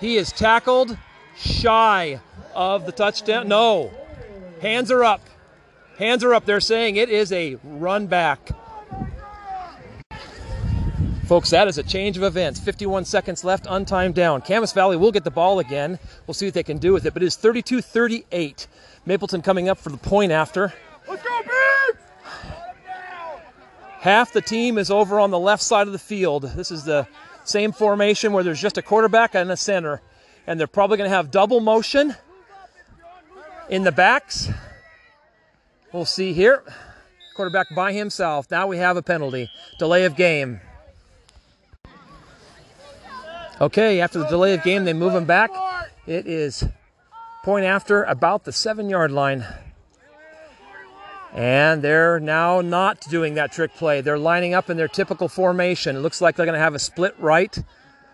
he 0.00 0.16
is 0.16 0.32
tackled 0.32 0.96
shy 1.36 2.20
of 2.54 2.86
the 2.86 2.92
touchdown. 2.92 3.48
No, 3.48 3.90
hands 4.60 4.90
are 4.90 5.04
up. 5.04 5.20
Hands 5.98 6.22
are 6.24 6.34
up. 6.34 6.44
They're 6.44 6.60
saying 6.60 6.96
it 6.96 7.08
is 7.08 7.32
a 7.32 7.58
run 7.62 8.06
back. 8.06 8.50
Folks, 11.26 11.50
that 11.50 11.68
is 11.68 11.78
a 11.78 11.82
change 11.82 12.16
of 12.16 12.24
events. 12.24 12.60
51 12.60 13.04
seconds 13.04 13.44
left, 13.44 13.64
untimed 13.66 14.14
down. 14.14 14.42
Camas 14.42 14.72
Valley 14.72 14.96
will 14.96 15.12
get 15.12 15.24
the 15.24 15.30
ball 15.30 15.60
again. 15.60 15.98
We'll 16.26 16.34
see 16.34 16.46
what 16.46 16.54
they 16.54 16.62
can 16.62 16.78
do 16.78 16.92
with 16.92 17.06
it, 17.06 17.14
but 17.14 17.22
it 17.22 17.26
is 17.26 17.36
32 17.36 17.80
38. 17.80 18.66
Mapleton 19.06 19.40
coming 19.40 19.68
up 19.68 19.78
for 19.78 19.90
the 19.90 19.96
point 19.96 20.32
after. 20.32 20.74
Let's 21.08 21.22
go, 21.22 21.40
big! 21.42 21.98
Half 24.00 24.32
the 24.32 24.40
team 24.40 24.78
is 24.78 24.90
over 24.90 25.20
on 25.20 25.30
the 25.30 25.38
left 25.38 25.62
side 25.62 25.86
of 25.86 25.92
the 25.92 25.98
field. 25.98 26.42
This 26.42 26.70
is 26.70 26.84
the 26.84 27.06
same 27.44 27.72
formation 27.72 28.32
where 28.32 28.44
there's 28.44 28.60
just 28.60 28.78
a 28.78 28.82
quarterback 28.82 29.34
and 29.34 29.50
a 29.50 29.56
center. 29.56 30.00
And 30.46 30.58
they're 30.58 30.66
probably 30.66 30.96
going 30.96 31.08
to 31.08 31.16
have 31.16 31.30
double 31.30 31.60
motion 31.60 32.14
in 33.68 33.84
the 33.84 33.92
backs. 33.92 34.48
We'll 35.92 36.04
see 36.04 36.32
here. 36.32 36.62
Quarterback 37.34 37.68
by 37.74 37.92
himself. 37.92 38.50
Now 38.50 38.66
we 38.66 38.78
have 38.78 38.96
a 38.96 39.02
penalty. 39.02 39.50
Delay 39.78 40.04
of 40.04 40.16
game. 40.16 40.60
Okay, 43.60 44.00
after 44.00 44.18
the 44.18 44.26
delay 44.26 44.54
of 44.54 44.64
game, 44.64 44.84
they 44.84 44.92
move 44.92 45.14
him 45.14 45.24
back. 45.24 45.50
It 46.06 46.26
is 46.26 46.64
point 47.44 47.64
after 47.64 48.02
about 48.04 48.44
the 48.44 48.52
seven 48.52 48.88
yard 48.90 49.12
line. 49.12 49.46
And 51.32 51.82
they're 51.82 52.20
now 52.20 52.60
not 52.60 53.00
doing 53.08 53.34
that 53.34 53.52
trick 53.52 53.74
play. 53.74 54.02
They're 54.02 54.18
lining 54.18 54.52
up 54.52 54.68
in 54.68 54.76
their 54.76 54.88
typical 54.88 55.28
formation. 55.28 55.96
It 55.96 56.00
looks 56.00 56.20
like 56.20 56.36
they're 56.36 56.46
going 56.46 56.58
to 56.58 56.60
have 56.60 56.74
a 56.74 56.78
split 56.78 57.14
right, 57.18 57.56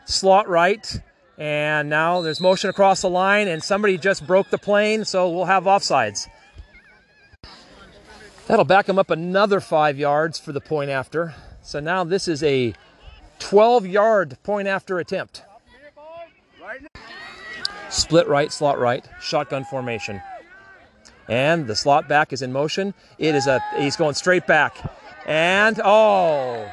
slot 0.05 0.49
right. 0.49 1.01
And 1.37 1.89
now 1.89 2.21
there's 2.21 2.41
motion 2.41 2.71
across 2.71 3.03
the 3.03 3.11
line, 3.11 3.49
and 3.49 3.63
somebody 3.63 3.99
just 3.99 4.27
broke 4.27 4.51
the 4.51 4.59
plane, 4.59 5.05
so 5.05 5.31
we'll 5.31 5.45
have 5.45 5.65
offsides. 5.65 6.29
That'll 8.47 8.65
back 8.65 8.87
them 8.87 8.99
up 8.99 9.11
another 9.11 9.61
five 9.61 9.99
yards 9.99 10.39
for 10.39 10.53
the 10.53 10.61
point 10.61 10.91
after. 10.91 11.35
So 11.63 11.81
now 11.81 12.03
this 12.03 12.29
is 12.29 12.43
a 12.43 12.73
12 13.41 13.87
yard 13.87 14.39
point 14.43 14.69
after 14.69 14.99
attempt. 14.99 15.43
Split 17.91 18.27
right, 18.27 18.53
slot 18.53 18.79
right, 18.79 19.07
shotgun 19.21 19.65
formation. 19.65 20.21
And 21.29 21.67
the 21.67 21.77
slot 21.77 22.09
back 22.09 22.33
is 22.33 22.43
in 22.43 22.53
motion. 22.53 22.95
It 23.19 23.35
is 23.35 23.47
a 23.47 23.61
he's 23.77 23.97
going 23.97 24.15
straight 24.15 24.47
back. 24.47 24.77
And 25.27 25.81
oh 25.85 26.71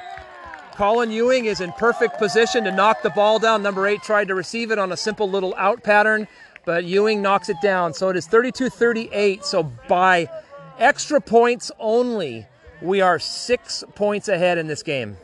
Colin 0.75 1.09
Ewing 1.09 1.45
is 1.45 1.61
in 1.61 1.71
perfect 1.73 2.17
position 2.17 2.65
to 2.65 2.71
knock 2.71 3.01
the 3.01 3.09
ball 3.09 3.39
down. 3.39 3.63
Number 3.63 3.87
eight 3.87 4.03
tried 4.03 4.27
to 4.27 4.35
receive 4.35 4.71
it 4.71 4.79
on 4.79 4.91
a 4.91 4.97
simple 4.97 5.29
little 5.29 5.55
out 5.55 5.83
pattern, 5.83 6.27
but 6.65 6.83
Ewing 6.83 7.21
knocks 7.21 7.47
it 7.47 7.55
down. 7.61 7.93
So 7.93 8.09
it 8.09 8.17
is 8.17 8.27
32 8.27 8.69
38. 8.69 9.45
So 9.45 9.71
by 9.87 10.29
extra 10.77 11.21
points 11.21 11.71
only, 11.79 12.45
we 12.81 12.99
are 12.99 13.19
six 13.19 13.85
points 13.95 14.27
ahead 14.27 14.57
in 14.57 14.67
this 14.67 14.83
game. 14.83 15.17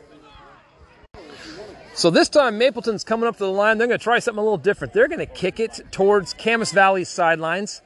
So 1.94 2.08
this 2.08 2.30
time, 2.30 2.56
Mapleton's 2.56 3.04
coming 3.04 3.28
up 3.28 3.36
to 3.36 3.44
the 3.44 3.52
line. 3.52 3.76
They're 3.76 3.86
going 3.86 3.98
to 3.98 4.02
try 4.02 4.18
something 4.18 4.40
a 4.40 4.42
little 4.42 4.56
different. 4.56 4.94
They're 4.94 5.08
going 5.08 5.18
to 5.18 5.26
kick 5.26 5.60
it 5.60 5.80
towards 5.90 6.32
Camas 6.32 6.72
Valley's 6.72 7.10
sidelines. 7.10 7.82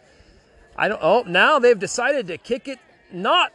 I 0.79 0.89
don't. 0.89 1.01
Oh, 1.03 1.25
now 1.27 1.59
they've 1.59 1.79
decided 1.79 2.27
to 2.29 2.39
kick 2.39 2.69
it 2.69 2.79
not 3.13 3.53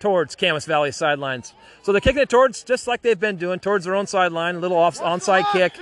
towards 0.00 0.36
Camas 0.36 0.64
Valley 0.64 0.92
sidelines. 0.92 1.54
So 1.82 1.92
they're 1.92 2.00
kicking 2.00 2.22
it 2.22 2.28
towards, 2.28 2.62
just 2.62 2.86
like 2.86 3.02
they've 3.02 3.18
been 3.18 3.36
doing, 3.36 3.58
towards 3.58 3.84
their 3.84 3.94
own 3.94 4.06
sideline. 4.06 4.56
A 4.56 4.58
little 4.58 4.76
off 4.76 4.98
onside 4.98 5.50
kick. 5.52 5.72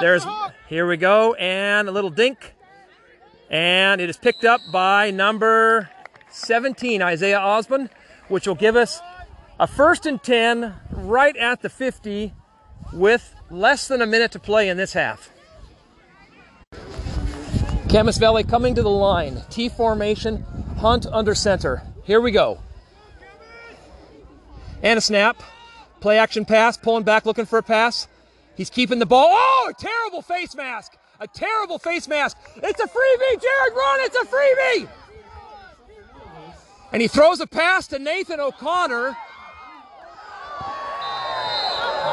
There's, 0.00 0.24
here 0.68 0.86
we 0.86 0.96
go, 0.96 1.34
and 1.34 1.88
a 1.88 1.90
little 1.90 2.10
dink, 2.10 2.54
and 3.50 4.00
it 4.00 4.10
is 4.10 4.16
picked 4.16 4.44
up 4.44 4.60
by 4.70 5.10
number 5.10 5.88
17, 6.30 7.00
Isaiah 7.00 7.38
Osmond, 7.38 7.88
which 8.28 8.46
will 8.46 8.54
give 8.54 8.76
us 8.76 9.00
a 9.58 9.66
first 9.66 10.04
and 10.04 10.22
10 10.22 10.74
right 10.90 11.36
at 11.36 11.62
the 11.62 11.70
50 11.70 12.34
with 12.92 13.34
less 13.50 13.88
than 13.88 14.02
a 14.02 14.06
minute 14.06 14.32
to 14.32 14.38
play 14.38 14.68
in 14.68 14.76
this 14.76 14.92
half. 14.92 15.30
Camas 17.88 18.18
Valley 18.18 18.44
coming 18.44 18.74
to 18.74 18.82
the 18.82 18.90
line. 18.90 19.42
T 19.48 19.68
formation, 19.68 20.44
Hunt 20.78 21.06
under 21.06 21.34
center. 21.34 21.82
Here 22.04 22.20
we 22.20 22.30
go. 22.30 22.58
And 24.82 24.98
a 24.98 25.00
snap. 25.00 25.42
Play 26.00 26.18
action 26.18 26.44
pass, 26.44 26.76
pulling 26.76 27.04
back, 27.04 27.24
looking 27.24 27.46
for 27.46 27.58
a 27.58 27.62
pass. 27.62 28.08
He's 28.56 28.68
keeping 28.68 28.98
the 28.98 29.06
ball. 29.06 29.28
Oh, 29.30 29.70
a 29.70 29.82
terrible 29.82 30.20
face 30.20 30.54
mask. 30.54 30.96
A 31.18 31.26
terrible 31.26 31.78
face 31.78 32.06
mask. 32.06 32.36
It's 32.56 32.80
a 32.80 32.86
freebie, 32.86 33.42
Jared, 33.42 33.74
run, 33.74 34.00
it's 34.00 34.16
a 34.16 34.26
freebie. 34.26 34.88
And 36.92 37.00
he 37.00 37.08
throws 37.08 37.40
a 37.40 37.46
pass 37.46 37.86
to 37.88 37.98
Nathan 37.98 38.38
O'Connor. 38.38 39.16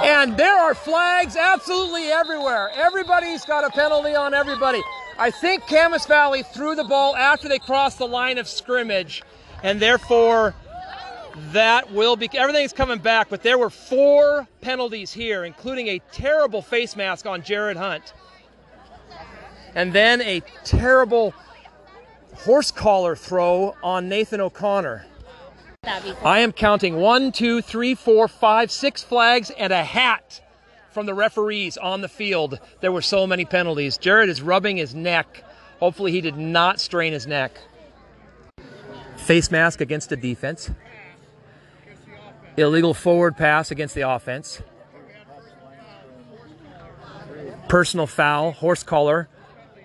And 0.04 0.38
there 0.38 0.58
are 0.58 0.74
flags 0.74 1.36
absolutely 1.36 2.08
everywhere. 2.08 2.72
Everybody's 2.74 3.46
got 3.46 3.66
a 3.66 3.70
penalty 3.70 4.16
on 4.16 4.34
everybody. 4.34 4.82
I 5.18 5.32
think 5.32 5.68
Camas 5.68 6.06
Valley 6.06 6.44
threw 6.44 6.76
the 6.76 6.84
ball 6.84 7.16
after 7.16 7.48
they 7.48 7.60
crossed 7.60 8.00
the 8.00 8.08
line 8.08 8.38
of 8.38 8.48
scrimmage, 8.48 9.24
and 9.62 9.80
therefore 9.80 10.56
that 11.52 11.92
will 11.92 12.16
be 12.16 12.30
everything's 12.34 12.74
coming 12.74 13.00
back. 13.00 13.30
But 13.30 13.44
there 13.44 13.58
were 13.58 13.70
four 13.70 14.48
penalties 14.62 15.14
here, 15.14 15.44
including 15.44 15.88
a 15.88 16.00
terrible 16.12 16.62
face 16.62 16.96
mask 16.96 17.26
on 17.26 17.44
Jared 17.44 17.78
Hunt, 17.78 18.14
and 19.76 19.94
then 19.94 20.22
a 20.22 20.42
terrible 20.64 21.34
horse 22.36 22.72
collar 22.72 23.16
throw 23.16 23.76
on 23.84 24.10
Nathan 24.10 24.42
O'Connor. 24.42 25.06
I 26.24 26.40
am 26.40 26.54
counting 26.54 26.96
one, 26.96 27.32
two, 27.32 27.62
three, 27.62 27.94
four, 27.94 28.28
five, 28.28 28.72
six 28.72 29.04
flags 29.04 29.52
and 29.52 29.74
a 29.74 29.84
hat 29.84 30.42
from 30.94 31.06
the 31.06 31.14
referees 31.14 31.78
on 31.78 32.02
the 32.02 32.08
field. 32.08 32.60
There 32.82 32.92
were 32.92 33.02
so 33.02 33.26
many 33.28 33.46
penalties. 33.46 33.98
Jared 33.98 34.30
is 34.30 34.42
rubbing 34.42 34.78
his 34.78 34.94
neck. 34.94 35.44
Hopefully, 35.80 36.12
he 36.12 36.22
did 36.22 36.38
not 36.38 36.80
strain 36.80 37.14
his 37.14 37.28
neck. 37.28 37.58
Face 39.18 39.52
mask 39.52 39.82
against 39.82 40.10
the 40.10 40.16
defense. 40.18 40.70
Illegal 42.58 42.94
forward 42.94 43.36
pass 43.36 43.72
against 43.72 43.96
the 43.96 44.08
offense. 44.08 44.62
Personal 47.68 48.06
foul, 48.06 48.52
horse 48.52 48.84
collar 48.84 49.28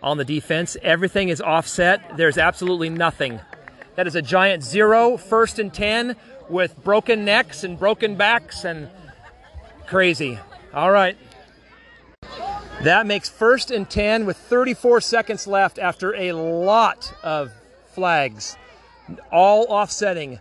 on 0.02 0.18
the 0.18 0.24
defense. 0.24 0.76
Everything 0.82 1.30
is 1.30 1.40
offset. 1.40 2.16
There's 2.16 2.36
absolutely 2.36 2.90
nothing. 2.90 3.40
That 3.94 4.06
is 4.06 4.14
a 4.14 4.22
giant 4.22 4.62
zero, 4.62 5.16
first 5.16 5.58
and 5.58 5.72
10 5.72 6.16
with 6.48 6.82
broken 6.84 7.24
necks 7.24 7.64
and 7.64 7.78
broken 7.78 8.16
backs 8.16 8.64
and 8.64 8.88
crazy. 9.86 10.38
All 10.72 10.90
right. 10.90 11.16
That 12.82 13.06
makes 13.06 13.28
first 13.28 13.70
and 13.70 13.88
10 13.88 14.26
with 14.26 14.36
34 14.36 15.00
seconds 15.00 15.46
left 15.46 15.78
after 15.78 16.14
a 16.14 16.32
lot 16.32 17.12
of 17.22 17.50
flags, 17.92 18.56
all 19.32 19.64
offsetting. 19.64 20.38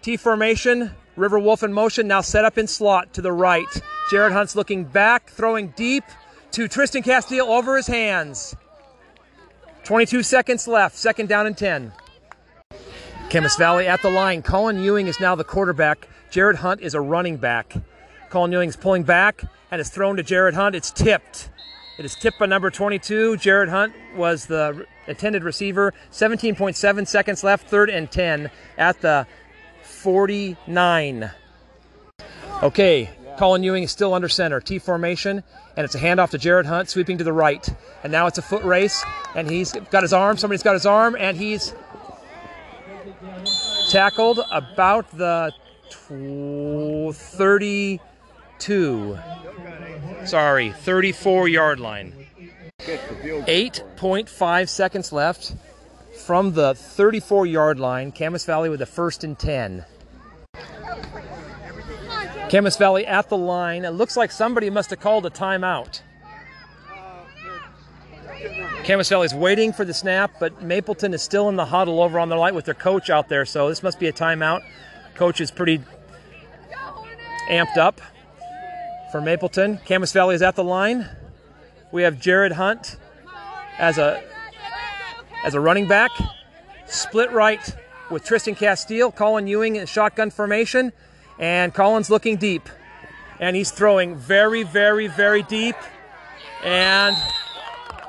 T 0.00 0.16
formation, 0.16 0.92
River 1.16 1.38
Wolf 1.38 1.62
in 1.62 1.72
motion, 1.72 2.08
now 2.08 2.22
set 2.22 2.44
up 2.44 2.56
in 2.56 2.66
slot 2.66 3.12
to 3.14 3.20
the 3.20 3.32
right. 3.32 3.66
Jared 4.10 4.32
Hunt's 4.32 4.56
looking 4.56 4.84
back, 4.84 5.28
throwing 5.28 5.68
deep 5.76 6.04
to 6.52 6.68
Tristan 6.68 7.02
Castile 7.02 7.50
over 7.50 7.76
his 7.76 7.86
hands. 7.86 8.56
22 9.84 10.22
seconds 10.22 10.66
left, 10.66 10.96
second 10.96 11.28
down 11.28 11.46
and 11.46 11.58
10. 11.58 11.92
Camas 13.28 13.56
Valley 13.56 13.86
at 13.86 14.00
the 14.02 14.10
line. 14.10 14.42
Colin 14.42 14.82
Ewing 14.82 15.06
is 15.06 15.20
now 15.20 15.34
the 15.34 15.44
quarterback. 15.44 16.08
Jared 16.30 16.56
Hunt 16.56 16.80
is 16.80 16.94
a 16.94 17.00
running 17.00 17.36
back. 17.36 17.74
Colin 18.32 18.50
Ewing 18.50 18.70
is 18.70 18.76
pulling 18.76 19.02
back 19.02 19.44
and 19.70 19.78
is 19.78 19.90
thrown 19.90 20.16
to 20.16 20.22
Jared 20.22 20.54
Hunt. 20.54 20.74
It's 20.74 20.90
tipped. 20.90 21.50
It 21.98 22.06
is 22.06 22.14
tipped 22.14 22.38
by 22.38 22.46
number 22.46 22.70
22. 22.70 23.36
Jared 23.36 23.68
Hunt 23.68 23.92
was 24.16 24.46
the 24.46 24.86
intended 25.06 25.44
receiver. 25.44 25.92
17.7 26.12 27.06
seconds 27.06 27.44
left, 27.44 27.68
third 27.68 27.90
and 27.90 28.10
10 28.10 28.50
at 28.78 29.02
the 29.02 29.26
49. 29.82 31.30
Okay, 32.62 33.10
Colin 33.36 33.62
Ewing 33.62 33.82
is 33.82 33.92
still 33.92 34.14
under 34.14 34.30
center. 34.30 34.62
T 34.62 34.78
formation, 34.78 35.42
and 35.76 35.84
it's 35.84 35.94
a 35.94 36.00
handoff 36.00 36.30
to 36.30 36.38
Jared 36.38 36.64
Hunt, 36.64 36.88
sweeping 36.88 37.18
to 37.18 37.24
the 37.24 37.34
right. 37.34 37.68
And 38.02 38.10
now 38.10 38.28
it's 38.28 38.38
a 38.38 38.42
foot 38.42 38.64
race, 38.64 39.04
and 39.34 39.50
he's 39.50 39.72
got 39.90 40.04
his 40.04 40.14
arm. 40.14 40.38
Somebody's 40.38 40.62
got 40.62 40.72
his 40.72 40.86
arm, 40.86 41.18
and 41.20 41.36
he's 41.36 41.74
tackled 43.90 44.40
about 44.50 45.10
the 45.18 45.52
32. 48.62 49.18
Sorry, 50.24 50.70
34 50.70 51.48
yard 51.48 51.80
line. 51.80 52.26
8.5 52.78 54.68
seconds 54.68 55.12
left 55.12 55.54
from 56.24 56.52
the 56.52 56.74
34 56.74 57.46
yard 57.46 57.80
line. 57.80 58.12
Camas 58.12 58.44
Valley 58.44 58.68
with 58.68 58.80
a 58.80 58.86
first 58.86 59.24
and 59.24 59.36
10. 59.36 59.84
Camas 62.50 62.76
Valley 62.76 63.04
at 63.04 63.28
the 63.28 63.36
line. 63.36 63.84
It 63.84 63.90
looks 63.90 64.16
like 64.16 64.30
somebody 64.30 64.70
must 64.70 64.90
have 64.90 65.00
called 65.00 65.26
a 65.26 65.30
timeout. 65.30 66.00
Camas 68.84 69.08
Valley 69.08 69.26
is 69.26 69.34
waiting 69.34 69.72
for 69.72 69.84
the 69.84 69.94
snap, 69.94 70.34
but 70.38 70.62
Mapleton 70.62 71.14
is 71.14 71.22
still 71.22 71.48
in 71.48 71.56
the 71.56 71.66
huddle 71.66 72.00
over 72.00 72.20
on 72.20 72.28
the 72.28 72.36
light 72.36 72.54
with 72.54 72.64
their 72.64 72.74
coach 72.74 73.10
out 73.10 73.28
there, 73.28 73.44
so 73.44 73.68
this 73.68 73.82
must 73.82 73.98
be 73.98 74.06
a 74.06 74.12
timeout. 74.12 74.60
Coach 75.14 75.40
is 75.40 75.50
pretty 75.50 75.80
amped 77.48 77.76
up 77.76 78.00
for 79.12 79.20
Mapleton. 79.20 79.78
Camas 79.86 80.10
Valley 80.12 80.34
is 80.34 80.42
at 80.42 80.56
the 80.56 80.64
line. 80.64 81.06
We 81.92 82.02
have 82.02 82.18
Jared 82.18 82.52
Hunt 82.52 82.96
as 83.78 83.98
a 83.98 84.24
as 85.44 85.54
a 85.54 85.60
running 85.60 85.86
back. 85.86 86.10
Split 86.86 87.30
right 87.30 87.76
with 88.10 88.24
Tristan 88.24 88.54
Castile. 88.54 89.12
Colin 89.12 89.46
Ewing 89.46 89.76
in 89.76 89.86
shotgun 89.86 90.30
formation. 90.30 90.92
And 91.38 91.74
Colin's 91.74 92.08
looking 92.08 92.36
deep. 92.36 92.68
And 93.38 93.54
he's 93.54 93.70
throwing 93.70 94.16
very, 94.16 94.62
very, 94.62 95.08
very 95.08 95.42
deep. 95.42 95.76
And 96.64 97.16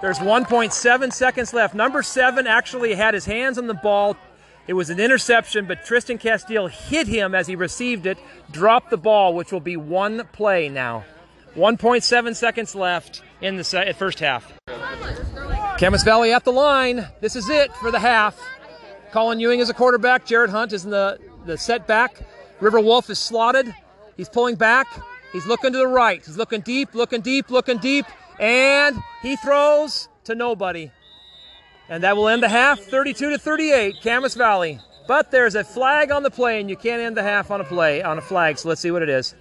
there's 0.02 0.20
1.7 0.20 1.14
seconds 1.14 1.54
left. 1.54 1.76
Number 1.76 2.02
seven 2.02 2.48
actually 2.48 2.94
had 2.94 3.14
his 3.14 3.26
hands 3.26 3.58
on 3.58 3.68
the 3.68 3.74
ball. 3.74 4.16
It 4.66 4.74
was 4.74 4.90
an 4.90 5.00
interception, 5.00 5.66
but 5.66 5.84
Tristan 5.84 6.18
Castile 6.18 6.68
hit 6.68 7.08
him 7.08 7.36
as 7.36 7.48
he 7.48 7.56
received 7.56 8.06
it, 8.06 8.18
dropped 8.52 8.90
the 8.90 8.98
ball, 8.98 9.34
which 9.34 9.52
will 9.52 9.60
be 9.60 9.76
one 9.76 10.26
play 10.32 10.70
now. 10.70 11.04
1.7 11.56 12.36
seconds 12.36 12.74
left 12.74 13.22
in 13.42 13.58
the 13.58 13.96
first 13.98 14.20
half. 14.20 14.54
Camas 15.78 16.04
Valley 16.04 16.32
at 16.32 16.46
the 16.46 16.52
line. 16.52 17.08
This 17.20 17.36
is 17.36 17.50
it 17.50 17.76
for 17.76 17.92
the 17.92 18.00
half. 18.00 18.40
Colin 19.12 19.40
Ewing 19.40 19.60
is 19.60 19.70
a 19.70 19.74
quarterback. 19.74 20.26
Jared 20.26 20.50
Hunt 20.50 20.72
is 20.74 20.86
in 20.86 20.92
the, 20.92 21.20
the 21.46 21.58
setback. 21.58 22.22
River 22.60 22.80
Wolf 22.80 23.10
is 23.10 23.20
slotted. 23.20 23.74
He's 24.16 24.30
pulling 24.30 24.56
back. 24.56 24.88
He's 25.34 25.46
looking 25.46 25.74
to 25.74 25.78
the 25.78 25.88
right. 25.88 26.24
He's 26.26 26.38
looking 26.38 26.62
deep, 26.62 26.96
looking 26.96 27.22
deep, 27.22 27.52
looking 27.52 27.80
deep. 27.80 28.06
And 28.40 28.98
he 29.22 29.36
throws 29.36 30.08
to 30.24 30.36
nobody. 30.36 30.90
And 31.94 32.02
that 32.02 32.18
will 32.18 32.28
end 32.28 32.42
the 32.42 32.50
half 32.50 32.80
32 32.80 33.30
to 33.30 33.38
38, 33.38 34.02
Camas 34.02 34.34
Valley. 34.34 34.80
But 35.08 35.30
there's 35.30 35.54
a 35.54 35.64
flag 35.64 36.10
on 36.10 36.24
the 36.24 36.32
play, 36.32 36.60
and 36.60 36.68
you 36.68 36.76
can't 36.76 37.00
end 37.00 37.16
the 37.16 37.22
half 37.22 37.52
on 37.52 37.62
a 37.62 37.64
play 37.64 38.02
on 38.02 38.18
a 38.18 38.22
flag. 38.22 38.58
So 38.58 38.70
let's 38.70 38.82
see 38.82 38.90
what 38.90 39.04
it 39.04 39.10
is. 39.10 39.36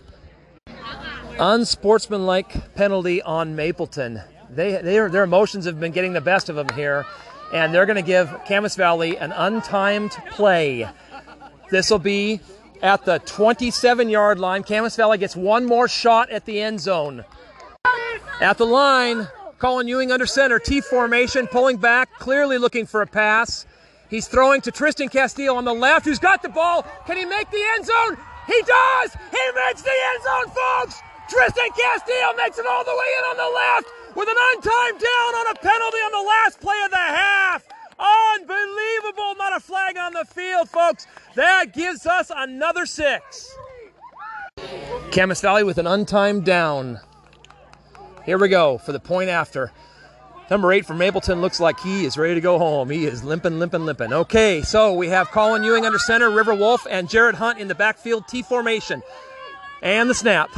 Unsportsmanlike 1.39 2.75
penalty 2.75 3.23
on 3.23 3.57
Mapleton. 3.57 4.21
They, 4.51 4.83
they 4.83 4.99
are, 4.99 5.09
their 5.09 5.23
emotions 5.23 5.65
have 5.65 5.81
been 5.81 5.93
getting 5.93 6.13
the 6.13 6.21
best 6.21 6.51
of 6.51 6.57
them 6.57 6.69
here, 6.75 7.07
and 7.55 7.73
they're 7.73 7.87
going 7.87 7.97
to 7.97 8.03
give 8.03 8.29
Camas 8.47 8.77
Valley 8.77 9.17
an 9.17 9.31
untimed 9.31 10.11
play. 10.33 10.87
This 11.71 11.89
will 11.89 12.01
be 12.01 12.43
at 12.83 13.07
the 13.07 13.19
27 13.21 14.11
yard 14.11 14.39
line. 14.39 14.63
Camas 14.63 14.95
Valley 14.95 15.17
gets 15.17 15.35
one 15.35 15.65
more 15.65 15.89
shot 15.89 16.29
at 16.29 16.45
the 16.45 16.61
end 16.61 16.83
zone. 16.83 17.25
At 18.43 18.59
the 18.59 18.67
line, 18.67 19.27
Colin 19.63 19.87
Ewing 19.87 20.11
under 20.11 20.27
center, 20.27 20.59
T 20.59 20.81
formation, 20.81 21.47
pulling 21.47 21.77
back, 21.77 22.11
clearly 22.19 22.59
looking 22.59 22.85
for 22.85 23.01
a 23.01 23.07
pass. 23.07 23.65
He's 24.11 24.27
throwing 24.27 24.61
to 24.63 24.73
Tristan 24.73 25.09
Castillo 25.09 25.55
on 25.55 25.65
the 25.65 25.73
left, 25.73 26.05
who's 26.05 26.19
got 26.19 26.43
the 26.43 26.49
ball. 26.49 26.83
Can 27.07 27.17
he 27.17 27.25
make 27.25 27.49
the 27.49 27.63
end 27.75 27.87
zone? 27.87 28.17
He 28.49 28.61
does! 28.67 29.15
He 29.31 29.51
makes 29.55 29.83
the 29.83 29.95
end 29.95 30.23
zone, 30.25 30.53
folks! 30.53 31.01
Tristan 31.31 31.71
Castillo 31.79 32.35
makes 32.37 32.59
it 32.59 32.67
all 32.67 32.83
the 32.83 32.91
way 32.91 33.07
in 33.19 33.25
on 33.31 33.37
the 33.37 33.55
left 33.55 33.87
with 34.17 34.29
an 34.29 34.35
untimed 34.35 34.99
down 34.99 35.35
on 35.37 35.47
a 35.53 35.55
penalty 35.55 35.99
on 35.99 36.11
the 36.11 36.29
last 36.29 36.61
play 36.61 36.83
of 36.85 36.91
the 36.91 36.97
half. 36.97 37.65
Unbelievable! 38.35 39.37
Not 39.39 39.57
a 39.57 39.61
flag 39.61 39.97
on 39.97 40.13
the 40.13 40.25
field, 40.25 40.71
folks. 40.71 41.07
That 41.37 41.73
gives 41.73 42.05
us 42.05 42.33
another 42.35 42.85
six. 42.85 43.57
Camas 45.13 45.41
Valley 45.41 45.63
with 45.63 45.79
an 45.79 45.87
untimed 45.87 46.43
down. 46.43 46.99
Here 48.25 48.39
we 48.39 48.49
go 48.49 48.79
for 48.79 48.93
the 48.93 49.01
point 49.01 49.31
after. 49.31 49.73
Number 50.51 50.73
eight 50.73 50.87
for 50.87 50.95
Mapleton 50.95 51.41
looks 51.41 51.61
like 51.61 51.81
he 51.81 52.05
is 52.05 52.19
ready 52.19 52.35
to 52.35 52.41
go 52.41 52.59
home. 52.59 52.91
He 52.91 53.05
is 53.07 53.25
limping, 53.25 53.59
limping, 53.59 53.85
limping. 53.85 54.13
Okay, 54.13 54.63
so 54.63 54.93
we 54.93 55.09
have 55.09 55.31
Colin 55.31 55.65
Ewing 55.65 55.87
under 55.87 55.99
center, 55.99 56.31
River 56.31 56.55
Wolf, 56.55 56.87
and 56.91 57.09
Jared 57.09 57.37
Hunt 57.37 57.59
in 57.59 57.69
the 57.69 57.75
backfield 57.75 58.29
T 58.29 58.43
formation. 58.43 59.03
And 59.81 60.11
the 60.11 60.15
snap. 60.15 60.51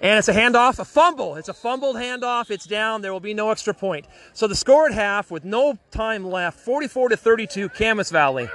And 0.00 0.18
it's 0.18 0.28
a 0.28 0.32
handoff, 0.32 0.78
a 0.78 0.84
fumble. 0.84 1.36
It's 1.36 1.48
a 1.48 1.54
fumbled 1.54 1.96
handoff. 1.96 2.50
It's 2.50 2.66
down. 2.66 3.02
There 3.02 3.12
will 3.12 3.20
be 3.20 3.34
no 3.34 3.50
extra 3.50 3.74
point. 3.74 4.06
So 4.32 4.46
the 4.46 4.54
score 4.54 4.86
at 4.86 4.92
half 4.92 5.30
with 5.30 5.44
no 5.44 5.78
time 5.90 6.24
left, 6.24 6.60
44 6.60 7.10
to 7.10 7.16
32, 7.16 7.70
Camas 7.70 8.10
Valley. 8.10 8.48